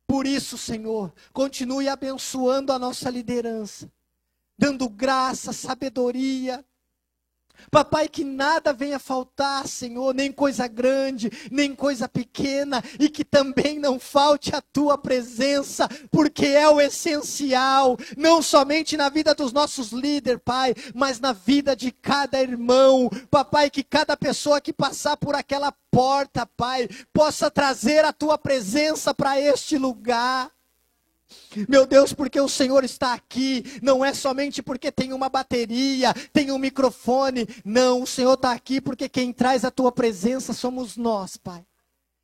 [0.06, 3.90] Por isso, Senhor, continue abençoando a nossa liderança,
[4.56, 6.64] dando graça, sabedoria,
[7.70, 13.78] Papai, que nada venha faltar, Senhor, nem coisa grande, nem coisa pequena, e que também
[13.78, 19.90] não falte a tua presença, porque é o essencial, não somente na vida dos nossos
[19.92, 23.10] líderes, Pai, mas na vida de cada irmão.
[23.30, 29.14] Papai, que cada pessoa que passar por aquela porta, Pai, possa trazer a tua presença
[29.14, 30.55] para este lugar.
[31.68, 36.50] Meu Deus, porque o Senhor está aqui, não é somente porque tem uma bateria, tem
[36.50, 41.36] um microfone, não, o Senhor está aqui porque quem traz a tua presença somos nós,
[41.36, 41.64] Pai.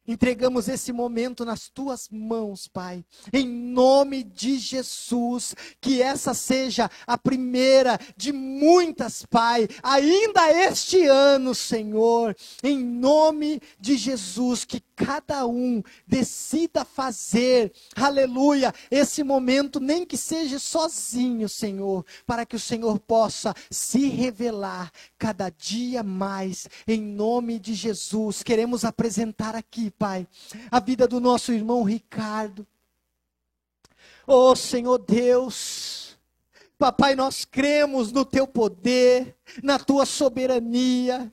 [0.06, 3.04] Entregamos esse momento nas tuas mãos, Pai.
[3.32, 11.54] Em nome de Jesus, que essa seja a primeira de muitas, Pai, ainda este ano,
[11.54, 12.36] Senhor.
[12.64, 20.58] Em nome de Jesus, que cada um decida fazer, aleluia, esse momento, nem que seja
[20.58, 27.74] sozinho, Senhor, para que o Senhor possa se revelar cada dia mais, em nome de
[27.74, 28.42] Jesus.
[28.42, 30.26] Queremos apresentar aqui, Pai,
[30.70, 32.66] a vida do nosso irmão Ricardo.
[34.26, 36.16] Oh, Senhor Deus,
[36.78, 41.32] Papai, nós cremos no teu poder, na tua soberania.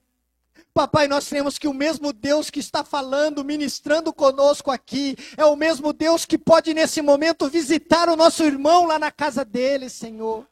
[0.79, 5.53] Papai, nós cremos que o mesmo Deus que está falando, ministrando conosco aqui, é o
[5.53, 10.47] mesmo Deus que pode nesse momento visitar o nosso irmão lá na casa dele, Senhor.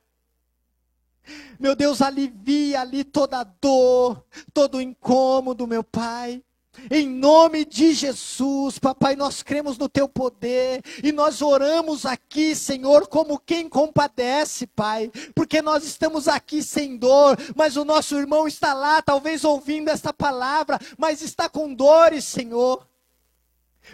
[1.58, 4.22] Meu Deus, alivia ali toda a dor,
[4.54, 6.44] todo o incômodo, meu Pai.
[6.92, 13.08] Em nome de Jesus, papai, nós cremos no teu poder e nós oramos aqui, Senhor,
[13.08, 18.74] como quem compadece, Pai, porque nós estamos aqui sem dor, mas o nosso irmão está
[18.74, 22.88] lá, talvez ouvindo esta palavra, mas está com dores, Senhor.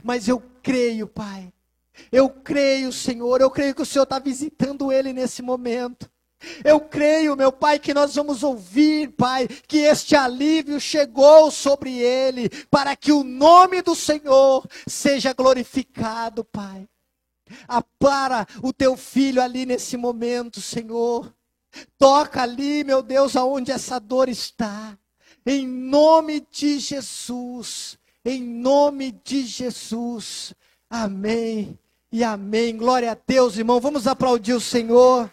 [0.04, 1.54] Mas eu creio, Pai,
[2.12, 6.13] eu creio, Senhor, eu creio que o Senhor está visitando ele nesse momento.
[6.64, 12.50] Eu creio, meu Pai, que nós vamos ouvir, Pai, que este alívio chegou sobre ele,
[12.70, 16.88] para que o nome do Senhor seja glorificado, Pai.
[17.68, 21.34] Apara o teu filho ali nesse momento, Senhor.
[21.98, 24.98] Toca ali, meu Deus, aonde essa dor está.
[25.46, 27.98] Em nome de Jesus.
[28.24, 30.54] Em nome de Jesus.
[30.90, 31.78] Amém
[32.12, 32.78] e amém.
[32.78, 33.80] Glória a Deus, irmão.
[33.80, 35.30] Vamos aplaudir o Senhor.